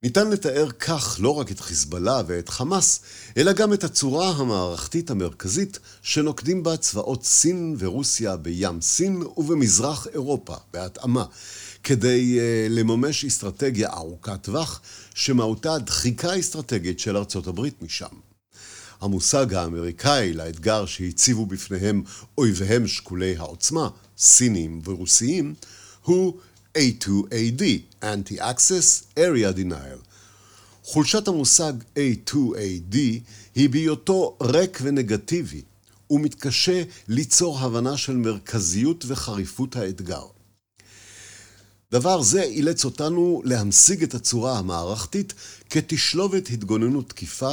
ניתן 0.02 0.30
לתאר 0.30 0.70
כך 0.70 1.16
לא 1.20 1.38
רק 1.38 1.50
את 1.50 1.61
חיזבאללה 1.61 2.22
ואת 2.26 2.48
חמאס, 2.48 3.00
אלא 3.36 3.52
גם 3.52 3.72
את 3.72 3.84
הצורה 3.84 4.30
המערכתית 4.30 5.11
המרכזית 5.11 5.78
שנוקדים 6.02 6.62
בה 6.62 6.76
צבאות 6.76 7.24
סין 7.24 7.76
ורוסיה 7.78 8.36
בים 8.36 8.80
סין 8.80 9.22
ובמזרח 9.36 10.06
אירופה, 10.06 10.56
בהתאמה, 10.72 11.24
כדי 11.82 12.38
uh, 12.38 12.72
לממש 12.72 13.24
אסטרטגיה 13.24 13.90
ארוכת 13.92 14.42
טווח, 14.42 14.80
שמהותה 15.14 15.78
דחיקה 15.78 16.38
אסטרטגית 16.38 17.00
של 17.00 17.16
ארצות 17.16 17.46
הברית 17.46 17.82
משם. 17.82 18.30
המושג 19.01 19.55
האמריקאי 19.55 20.32
לאתגר 20.32 20.86
שהציבו 20.86 21.46
בפניהם 21.46 22.03
אויביהם 22.38 22.86
שקולי 22.86 23.36
העוצמה, 23.36 23.88
סינים 24.18 24.82
ורוסיים, 24.84 25.55
הוא 26.03 26.34
A2AD, 26.78 27.62
Anti-Access 28.03 29.18
Area 29.18 29.57
Denial. 29.57 30.01
חולשת 30.84 31.28
המושג 31.28 31.72
A2AD 31.96 32.96
היא 33.55 33.70
בהיותו 33.70 34.36
ריק 34.42 34.78
ונגטיבי, 34.82 35.62
ומתקשה 36.11 36.82
ליצור 37.09 37.59
הבנה 37.59 37.96
של 37.96 38.16
מרכזיות 38.16 39.05
וחריפות 39.09 39.76
האתגר. 39.76 40.24
דבר 41.93 42.22
זה 42.22 42.43
אילץ 42.43 42.84
אותנו 42.84 43.43
להמשיג 43.45 44.03
את 44.03 44.14
הצורה 44.14 44.59
המערכתית 44.59 45.34
כתשלובת 45.70 46.49
התגוננות 46.51 47.09
תקיפה, 47.09 47.53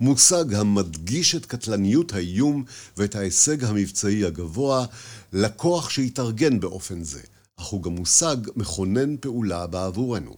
מושג 0.00 0.54
המדגיש 0.54 1.34
את 1.34 1.46
קטלניות 1.46 2.12
האיום 2.12 2.64
ואת 2.96 3.14
ההישג 3.14 3.64
המבצעי 3.64 4.24
הגבוה, 4.24 4.86
לכוח 5.32 5.90
שהתארגן 5.90 6.60
באופן 6.60 7.04
זה, 7.04 7.20
אך 7.56 7.66
הוא 7.66 7.82
גם 7.82 7.92
מושג 7.92 8.36
מכונן 8.56 9.16
פעולה 9.16 9.66
בעבורנו. 9.66 10.36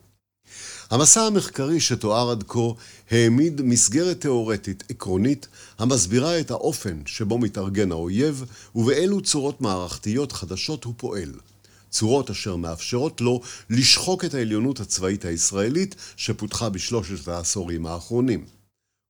המסע 0.90 1.22
המחקרי 1.22 1.80
שתואר 1.80 2.30
עד 2.30 2.44
כה 2.48 2.60
העמיד 3.10 3.62
מסגרת 3.62 4.20
תאורטית 4.20 4.84
עקרונית 4.88 5.48
המסבירה 5.78 6.40
את 6.40 6.50
האופן 6.50 7.02
שבו 7.06 7.38
מתארגן 7.38 7.92
האויב 7.92 8.44
ובאילו 8.74 9.20
צורות 9.20 9.60
מערכתיות 9.60 10.32
חדשות 10.32 10.84
הוא 10.84 10.94
פועל. 10.96 11.32
צורות 11.90 12.30
אשר 12.30 12.56
מאפשרות 12.56 13.20
לו 13.20 13.40
לשחוק 13.70 14.24
את 14.24 14.34
העליונות 14.34 14.80
הצבאית 14.80 15.24
הישראלית 15.24 15.94
שפותחה 16.16 16.68
בשלושת 16.68 17.28
העשורים 17.28 17.86
האחרונים. 17.86 18.44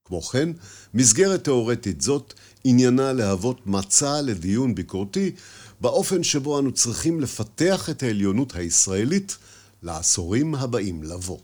כמו 0.05 0.23
כן, 0.23 0.49
מסגרת 0.95 1.45
תאורטית 1.45 2.01
זאת 2.01 2.35
עניינה 2.65 3.13
להוות 3.13 3.67
מצע 3.67 4.23
לדיון 4.23 4.75
ביקורתי 4.75 5.31
באופן 5.81 6.23
שבו 6.23 6.59
אנו 6.59 6.73
צריכים 6.73 7.21
לפתח 7.21 7.91
את 7.91 8.03
העליונות 8.03 8.55
הישראלית 8.55 9.37
לעשורים 9.83 10.55
הבאים 10.55 11.03
לבוא. 11.03 11.39